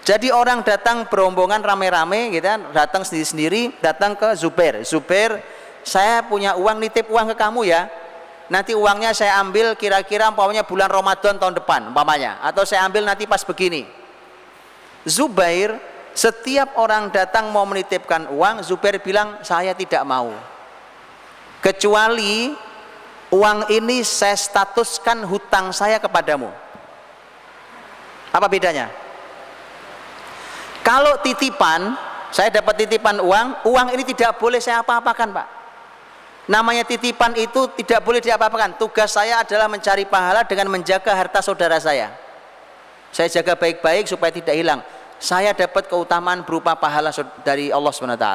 [0.05, 4.85] Jadi orang datang berombongan rame-rame gitu kan, datang sendiri-sendiri, datang ke Zubair.
[4.85, 5.41] Zubair,
[5.81, 7.89] saya punya uang nitip uang ke kamu ya
[8.47, 12.39] nanti uangnya saya ambil kira-kira umpamanya bulan Ramadan tahun depan umpamanya.
[12.43, 13.87] Atau saya ambil nanti pas begini.
[15.07, 15.79] Zubair
[16.11, 20.33] setiap orang datang mau menitipkan uang Zubair bilang saya tidak mau.
[21.63, 22.51] Kecuali
[23.33, 26.49] uang ini saya statuskan hutang saya kepadamu.
[28.31, 28.91] Apa bedanya?
[30.83, 31.95] Kalau titipan
[32.31, 35.56] saya dapat titipan uang uang ini tidak boleh saya apa-apakan pak
[36.47, 38.79] namanya titipan itu tidak boleh diapa-apakan.
[38.79, 42.11] Tugas saya adalah mencari pahala dengan menjaga harta saudara saya.
[43.11, 44.81] Saya jaga baik-baik supaya tidak hilang.
[45.19, 47.11] Saya dapat keutamaan berupa pahala
[47.43, 48.27] dari Allah SWT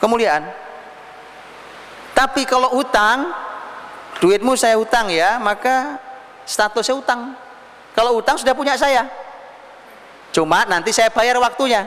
[0.00, 0.42] kemuliaan.
[2.16, 3.30] Tapi kalau utang
[4.18, 6.00] duitmu saya utang ya maka
[6.44, 7.20] statusnya utang
[7.92, 9.06] kalau utang sudah punya saya.
[10.32, 11.86] Cuma nanti saya bayar waktunya.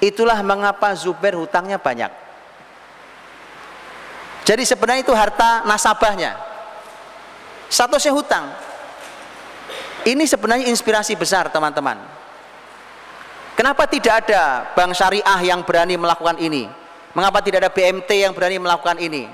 [0.00, 2.08] Itulah mengapa Zubair hutangnya banyak
[4.44, 6.36] jadi sebenarnya itu harta nasabahnya.
[7.70, 8.50] Statusnya hutang.
[10.02, 12.00] Ini sebenarnya inspirasi besar teman-teman.
[13.54, 16.64] Kenapa tidak ada bank syariah yang berani melakukan ini?
[17.12, 19.28] Mengapa tidak ada BMT yang berani melakukan ini?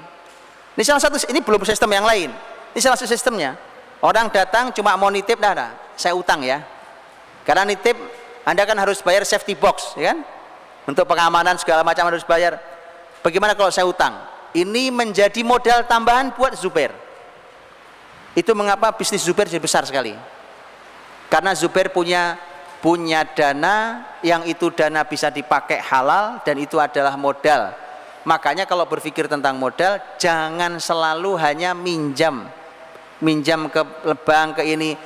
[0.74, 2.34] Ini salah satu ini belum sistem yang lain.
[2.74, 3.54] Ini salah satu sistemnya.
[4.02, 5.72] Orang datang cuma mau nitip dah.
[5.96, 6.60] saya utang ya.
[7.46, 7.96] Karena nitip
[8.44, 10.20] Anda kan harus bayar safety box, ya kan?
[10.86, 12.60] Untuk pengamanan segala macam harus bayar.
[13.24, 14.35] Bagaimana kalau saya utang?
[14.56, 16.88] Ini menjadi modal tambahan buat Zubair.
[18.32, 20.16] Itu mengapa bisnis Zubair jadi besar sekali?
[21.28, 22.40] Karena Zubair punya
[22.80, 27.72] punya dana yang itu dana bisa dipakai halal dan itu adalah modal.
[28.24, 32.48] Makanya kalau berpikir tentang modal jangan selalu hanya minjam.
[33.20, 33.82] Minjam ke
[34.24, 34.96] bank ke ini.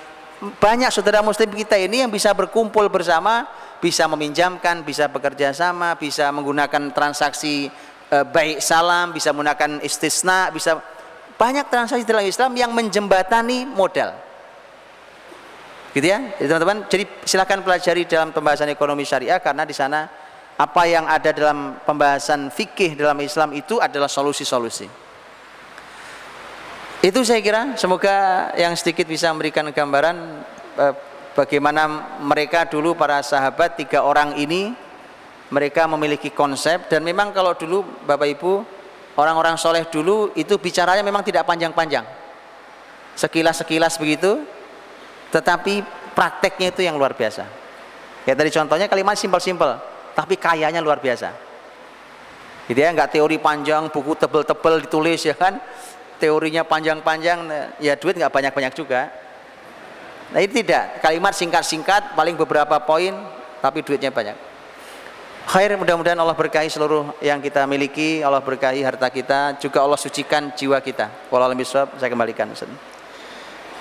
[0.40, 3.44] Banyak saudara muslim kita ini yang bisa berkumpul bersama
[3.80, 7.72] bisa meminjamkan, bisa bekerja sama, bisa menggunakan transaksi
[8.10, 10.82] Eh, baik salam, bisa menggunakan istisna, bisa
[11.38, 14.10] banyak transaksi dalam Islam yang menjembatani modal.
[15.94, 16.90] Gitu ya, teman-teman.
[16.90, 20.10] Jadi silakan pelajari dalam pembahasan ekonomi syariah karena di sana
[20.58, 24.90] apa yang ada dalam pembahasan fikih dalam Islam itu adalah solusi-solusi.
[27.06, 30.16] Itu saya kira semoga yang sedikit bisa memberikan gambaran
[30.82, 30.94] eh,
[31.38, 31.86] bagaimana
[32.26, 34.74] mereka dulu para sahabat tiga orang ini
[35.50, 38.52] mereka memiliki konsep dan memang kalau dulu Bapak Ibu
[39.18, 42.06] orang-orang soleh dulu itu bicaranya memang tidak panjang-panjang.
[43.18, 44.46] Sekilas-sekilas begitu
[45.34, 45.82] tetapi
[46.14, 47.44] prakteknya itu yang luar biasa.
[48.26, 49.74] Ya tadi contohnya kalimat simpel-simpel
[50.14, 51.34] tapi kayanya luar biasa.
[52.70, 55.58] Gitu ya nggak teori panjang buku tebel-tebel ditulis ya kan?
[56.22, 57.38] Teorinya panjang-panjang
[57.82, 59.10] ya duit nggak banyak-banyak juga.
[60.30, 61.02] Nah ini tidak.
[61.02, 63.18] Kalimat singkat-singkat paling beberapa poin
[63.58, 64.49] tapi duitnya banyak
[65.48, 70.52] khair mudah-mudahan Allah berkahi seluruh yang kita miliki Allah berkahi harta kita juga Allah sucikan
[70.52, 72.68] jiwa kita walau saya kembalikan Ustaz.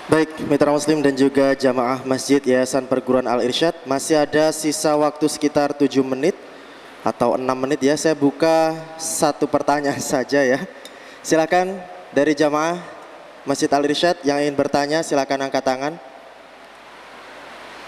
[0.10, 5.22] Baik, mitra muslim dan juga jamaah Masjid Yayasan Perguruan Al Irsyad, masih ada sisa waktu
[5.30, 6.34] sekitar 7 menit
[7.06, 7.94] atau 6 menit ya.
[7.94, 10.66] Saya buka satu pertanyaan saja ya.
[11.22, 11.78] Silakan
[12.10, 12.82] dari jamaah
[13.46, 15.94] Masjid Al Irsyad yang ingin bertanya silakan angkat tangan.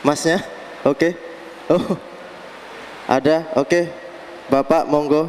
[0.06, 0.46] Masnya?
[0.86, 1.18] Oke.
[1.18, 1.74] Okay.
[1.74, 2.11] Oh.
[3.12, 3.52] Ada?
[3.60, 3.68] Oke.
[3.68, 3.84] Okay.
[4.48, 5.28] Bapak monggo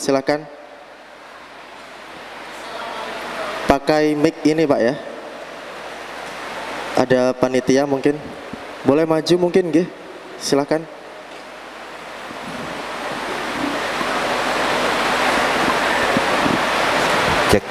[0.00, 0.48] silakan.
[3.68, 4.96] Pakai mic ini, Pak ya
[6.98, 8.18] ada panitia mungkin
[8.82, 9.86] boleh maju mungkin gih
[10.42, 10.82] silakan
[17.54, 17.62] cek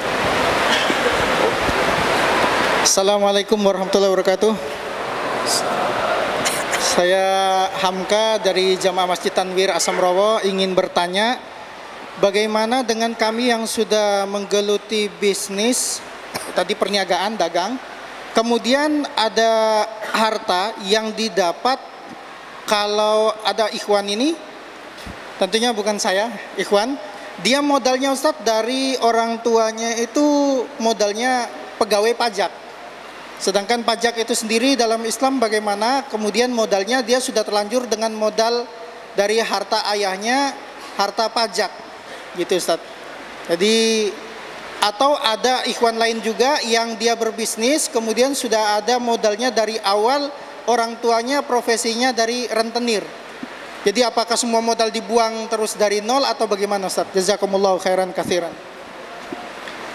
[2.88, 4.52] Assalamualaikum warahmatullahi wabarakatuh
[6.98, 11.38] saya Hamka dari Jamaah Masjid Tanwir Asamrowo ingin bertanya
[12.18, 16.02] bagaimana dengan kami yang sudah menggeluti bisnis
[16.58, 17.78] tadi perniagaan dagang
[18.38, 19.82] Kemudian ada
[20.14, 21.74] harta yang didapat
[22.70, 24.38] kalau ada ikhwan ini,
[25.42, 26.94] tentunya bukan saya, ikhwan.
[27.42, 30.22] Dia modalnya Ustadz dari orang tuanya itu
[30.78, 31.50] modalnya
[31.82, 32.67] pegawai pajak.
[33.38, 36.02] Sedangkan pajak itu sendiri dalam Islam bagaimana?
[36.10, 38.66] Kemudian modalnya dia sudah terlanjur dengan modal
[39.14, 40.54] dari harta ayahnya,
[40.98, 41.70] harta pajak.
[42.34, 42.82] Gitu Ustadz.
[43.48, 44.10] Jadi
[44.78, 50.30] atau ada ikhwan lain juga yang dia berbisnis kemudian sudah ada modalnya dari awal
[50.70, 53.02] orang tuanya profesinya dari rentenir
[53.82, 57.10] jadi apakah semua modal dibuang terus dari nol atau bagaimana Ustaz?
[57.10, 58.54] Jazakumullah khairan kathiran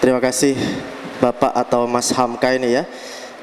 [0.03, 0.60] Terima kasih
[1.24, 2.84] Bapak atau Mas Hamka ini ya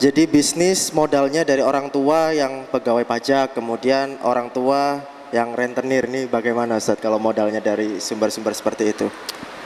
[0.01, 4.97] jadi bisnis modalnya dari orang tua yang pegawai pajak kemudian orang tua
[5.29, 6.09] yang rentenir.
[6.09, 9.07] Ini bagaimana Ustaz kalau modalnya dari sumber-sumber seperti itu?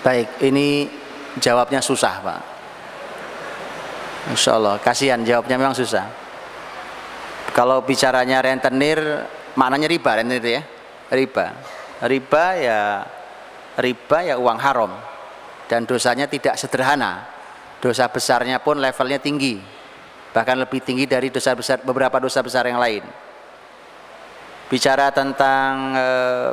[0.02, 0.90] Baik, ini
[1.38, 2.40] jawabnya susah Pak.
[4.34, 6.10] Insya Allah kasihan jawabnya memang susah.
[7.54, 8.98] Kalau bicaranya rentenir
[9.54, 10.62] maknanya riba rentenir ya?
[11.14, 11.46] Riba.
[12.10, 12.80] Riba ya
[13.78, 14.90] riba ya uang haram.
[15.70, 17.22] Dan dosanya tidak sederhana.
[17.78, 19.73] Dosa besarnya pun levelnya tinggi
[20.34, 23.06] bahkan lebih tinggi dari dosa besar beberapa dosa besar yang lain.
[24.66, 26.06] Bicara tentang e,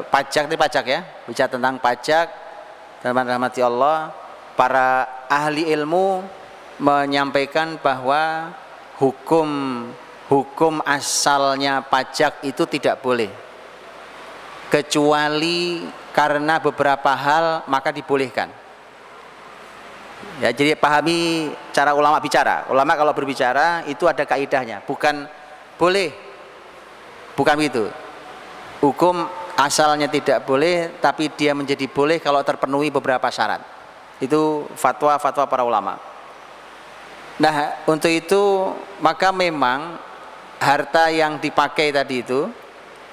[0.06, 1.02] pajak ini pajak ya.
[1.26, 2.30] Bicara tentang pajak
[3.02, 4.14] teman rahmati Allah
[4.54, 6.22] para ahli ilmu
[6.78, 8.54] menyampaikan bahwa
[9.02, 9.50] hukum
[10.30, 13.34] hukum asalnya pajak itu tidak boleh.
[14.70, 18.61] Kecuali karena beberapa hal maka dibolehkan
[20.42, 22.66] ya jadi pahami cara ulama bicara.
[22.68, 24.82] Ulama kalau berbicara itu ada kaidahnya.
[24.86, 25.28] Bukan
[25.78, 26.10] boleh.
[27.38, 27.90] Bukan begitu.
[28.82, 33.62] Hukum asalnya tidak boleh tapi dia menjadi boleh kalau terpenuhi beberapa syarat.
[34.22, 35.98] Itu fatwa-fatwa para ulama.
[37.42, 38.70] Nah, untuk itu
[39.02, 39.98] maka memang
[40.62, 42.46] harta yang dipakai tadi itu,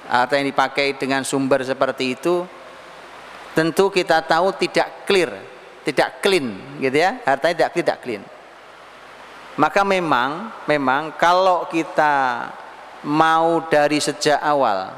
[0.05, 2.45] harta yang dipakai dengan sumber seperti itu
[3.57, 5.33] tentu kita tahu tidak clear,
[5.83, 7.19] tidak clean gitu ya.
[7.23, 8.23] Hartanya tidak tidak clean.
[9.59, 12.47] Maka memang memang kalau kita
[13.03, 14.91] mau dari sejak awal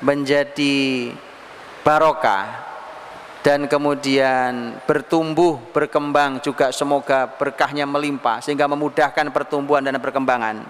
[0.00, 1.12] menjadi
[1.84, 2.68] barokah
[3.40, 10.60] dan kemudian bertumbuh, berkembang juga semoga berkahnya melimpah sehingga memudahkan pertumbuhan dan perkembangan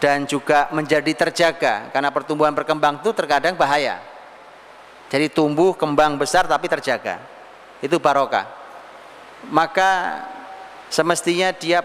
[0.00, 4.00] dan juga menjadi terjaga karena pertumbuhan berkembang itu terkadang bahaya
[5.12, 7.20] jadi tumbuh kembang besar tapi terjaga
[7.80, 8.46] itu barokah.
[9.48, 10.20] Maka
[10.92, 11.80] semestinya dia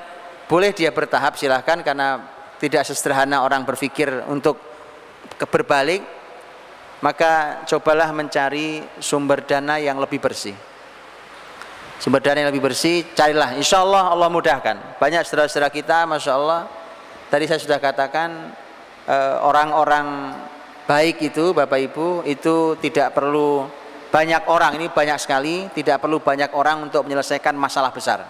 [0.45, 2.21] boleh dia bertahap silahkan karena
[2.59, 4.59] tidak sesederhana orang berpikir untuk
[5.51, 6.03] berbalik.
[7.03, 10.55] Maka cobalah mencari sumber dana yang lebih bersih.
[11.99, 13.55] Sumber dana yang lebih bersih carilah.
[13.55, 14.99] Insya Allah Allah mudahkan.
[14.99, 16.67] Banyak saudara-saudara kita Masya Allah
[17.29, 18.51] tadi saya sudah katakan
[19.05, 20.33] eh, orang-orang
[20.85, 23.65] baik itu Bapak Ibu itu tidak perlu
[24.15, 28.23] banyak orang ini banyak sekali tidak perlu banyak orang untuk menyelesaikan masalah besar.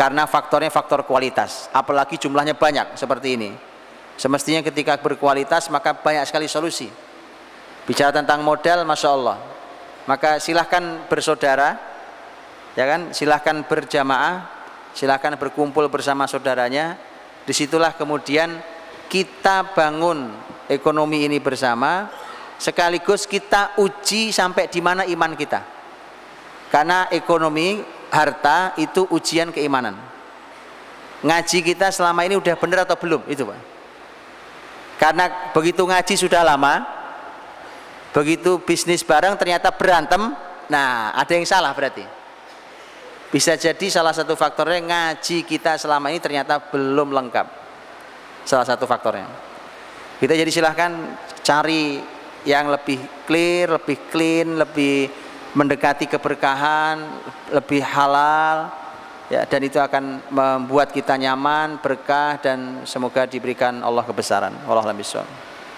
[0.00, 3.52] Karena faktornya faktor kualitas apalagi jumlahnya banyak seperti ini.
[4.16, 6.88] Semestinya ketika berkualitas maka banyak sekali solusi.
[7.84, 9.36] Bicara tentang modal Masya Allah.
[10.08, 11.76] Maka silahkan bersaudara
[12.72, 13.12] ya kan?
[13.12, 14.48] Silahkan berjamaah
[14.96, 16.96] silahkan berkumpul bersama saudaranya.
[17.44, 18.56] Di situlah kemudian
[19.12, 20.32] kita bangun
[20.72, 22.08] ekonomi ini bersama
[22.56, 25.60] sekaligus kita uji sampai di mana iman kita
[26.66, 27.78] Karena ekonomi,
[28.10, 29.94] harta itu ujian keimanan.
[31.22, 33.22] Ngaji kita selama ini udah benar atau belum?
[33.30, 33.58] Itu Pak.
[34.96, 35.24] Karena
[35.54, 36.82] begitu ngaji sudah lama,
[38.10, 40.34] begitu bisnis bareng ternyata berantem,
[40.66, 42.04] nah ada yang salah berarti.
[43.30, 47.46] Bisa jadi salah satu faktornya ngaji kita selama ini ternyata belum lengkap.
[48.46, 49.26] Salah satu faktornya.
[50.16, 50.96] Kita jadi silahkan
[51.44, 52.00] cari
[52.46, 55.10] yang lebih clear, lebih clean, lebih
[55.52, 57.02] mendekati keberkahan,
[57.50, 58.70] lebih halal,
[59.26, 64.54] ya dan itu akan membuat kita nyaman, berkah dan semoga diberikan Allah kebesaran.
[64.64, 65.26] Allah bishawab.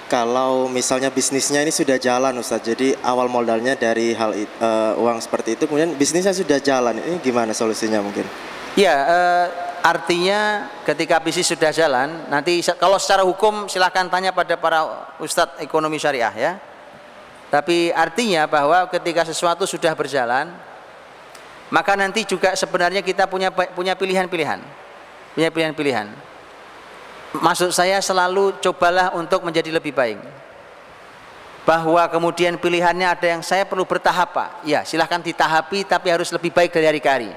[0.08, 5.60] Kalau misalnya bisnisnya ini sudah jalan Ustaz, jadi awal modalnya dari hal uh, uang seperti
[5.60, 8.24] itu, kemudian bisnisnya sudah jalan, ini gimana solusinya mungkin?
[8.72, 9.46] Ya, uh,
[9.82, 15.96] artinya ketika bisnis sudah jalan, nanti kalau secara hukum silahkan tanya pada para ustadz ekonomi
[15.96, 16.52] syariah ya.
[17.48, 20.52] Tapi artinya bahwa ketika sesuatu sudah berjalan,
[21.72, 24.60] maka nanti juga sebenarnya kita punya punya pilihan-pilihan.
[25.32, 26.06] Punya pilihan-pilihan.
[27.40, 30.20] Maksud saya selalu cobalah untuk menjadi lebih baik.
[31.64, 34.50] Bahwa kemudian pilihannya ada yang saya perlu bertahap Pak.
[34.68, 37.30] Ya silahkan ditahapi tapi harus lebih baik dari hari ke hari.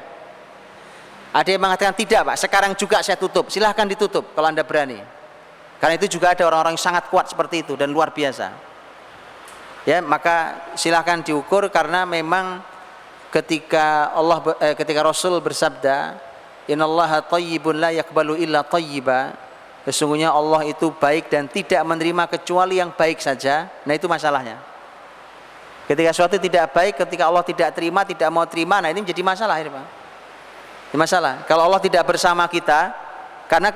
[1.32, 3.48] Ada yang mengatakan tidak Pak, sekarang juga saya tutup.
[3.48, 5.00] Silahkan ditutup kalau Anda berani.
[5.80, 8.72] Karena itu juga ada orang-orang yang sangat kuat seperti itu dan luar biasa
[9.86, 12.62] ya maka silahkan diukur karena memang
[13.34, 16.20] ketika Allah eh, ketika Rasul bersabda
[16.70, 19.34] innallaha thayyibun la yaqbalu illa thayyiba
[19.82, 24.62] sesungguhnya Allah itu baik dan tidak menerima kecuali yang baik saja nah itu masalahnya
[25.90, 29.58] ketika suatu tidak baik ketika Allah tidak terima tidak mau terima nah ini menjadi masalah
[29.58, 30.01] ini Pak
[31.00, 31.48] masalah.
[31.48, 32.92] Kalau Allah tidak bersama kita
[33.48, 33.72] karena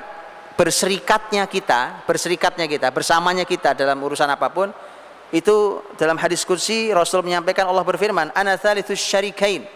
[0.56, 4.72] berserikatnya kita berserikatnya kita bersamanya kita dalam urusan apa pun
[5.28, 9.68] itu dalam hadis kursi Rasul menyampaikan Allah berfirman ana thalithus syarikain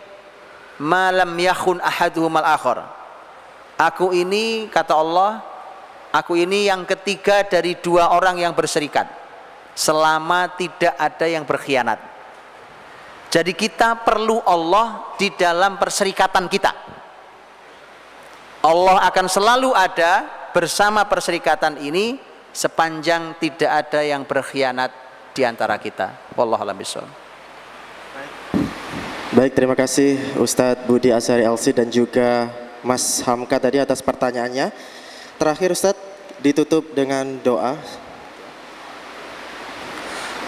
[0.81, 2.89] malam yakhun ahaduhum al akhar
[3.77, 5.45] aku ini kata Allah
[6.17, 9.05] aku ini yang ketiga dari dua orang yang berserikat
[9.77, 12.01] selama tidak ada yang berkhianat.
[13.31, 17.00] Jadi kita perlu Allah di dalam perserikatan kita
[18.61, 22.21] Allah akan selalu ada bersama perserikatan ini
[22.53, 24.93] sepanjang tidak ada yang berkhianat
[25.33, 26.13] di antara kita.
[26.37, 26.77] Wallahu a'lam
[29.31, 32.53] Baik, terima kasih Ustadz Budi Asari Elsi dan juga
[32.85, 34.69] Mas Hamka tadi atas pertanyaannya.
[35.41, 36.05] Terakhir Ustadz,
[36.45, 37.81] ditutup dengan doa.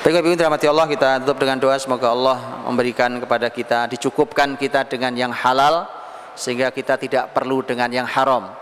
[0.03, 4.85] Baik Ibu dirahmati Allah kita tutup dengan doa semoga Allah memberikan kepada kita dicukupkan kita
[4.85, 6.02] dengan yang halal
[6.35, 8.53] sehingga kita tidak perlu dengan yang haram.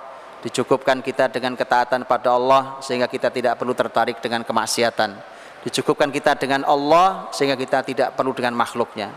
[0.41, 5.13] Dicukupkan kita dengan ketaatan pada Allah sehingga kita tidak perlu tertarik dengan kemaksiatan.
[5.61, 9.13] Dicukupkan kita dengan Allah sehingga kita tidak perlu dengan makhluknya.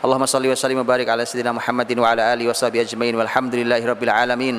[0.00, 3.12] Allahumma salli wa sallim wa barik ala sayyidina Muhammadin wa ala alihi wa sahbihi ajmain.
[3.12, 4.56] Walhamdulillahi rabbil alamin.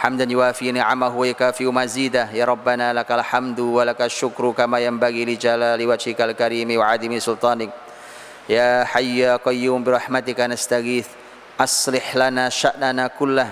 [0.00, 2.32] Hamdan yuwafi ni'amahu wa yakafi mazidah.
[2.32, 7.20] Ya rabbana lakal hamdu wa lakal syukru kama yanbaghi li jalali wajhikal karimi wa adimi
[7.20, 7.68] sultanik.
[8.48, 11.21] Ya hayya qayyum bi rahmatika nastaghith
[11.60, 13.50] aslih lana sya'nana kullah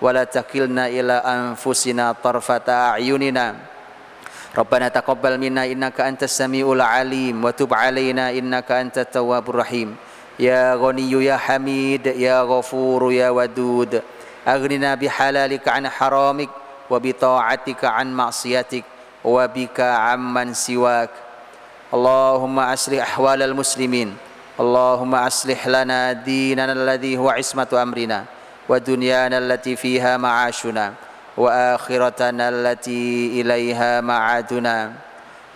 [0.00, 3.54] wa la takilna ila anfusina tarfata a'yunina.
[4.50, 9.94] Rabbana taqabbal minna innaka antas samiul alim wa tub alaina innaka antat tawwabur rahim.
[10.40, 14.02] Ya ghaniyyu ya hamid ya ghafur ya wadud.
[14.42, 16.50] Aghnina bihalalika an haramik
[16.90, 18.82] wa bi ta'atika an ma'siyatik
[19.22, 21.12] wa bika amman siwak.
[21.92, 24.16] Allahumma aslih ahwalal muslimin.
[24.60, 28.28] Allahumma aslih lana dinana alladhi wa ismatu amrina
[28.68, 31.00] wa dunyana allati fiha ma'ashuna
[31.32, 31.48] wa
[31.80, 34.92] akhiratana allati ilaiha ma'aduna.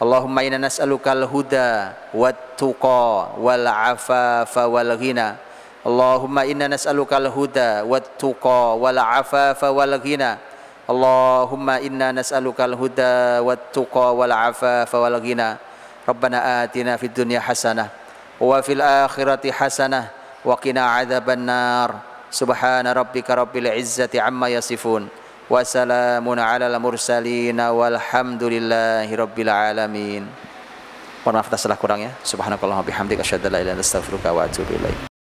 [0.01, 5.37] Allahumma inna nas'alukal huda wat tuqa wal afafa wal ghina.
[5.85, 10.41] Allahumma inna nas'alukal huda wat tuqa wal afafa wal ghina.
[10.89, 15.61] Allahumma inna nas'alukal huda wat tuqa wal afafa wal ghina.
[16.09, 18.04] Rabbana atina fid dunya hasanah
[18.40, 20.11] wa fil akhirati hasanah
[20.43, 25.06] wa qina adzabannar subhana rabbika rabbil izzati amma yasifun
[25.47, 30.27] wa salamun alal mursalin walhamdulillahi rabbil alamin
[31.24, 32.12] Mohon maaf atas salah kurangnya.
[32.20, 35.14] Subhanakallahumma bihamdika asyhadu an la ilaha illa anta astaghfiruka wa atubu ilaik.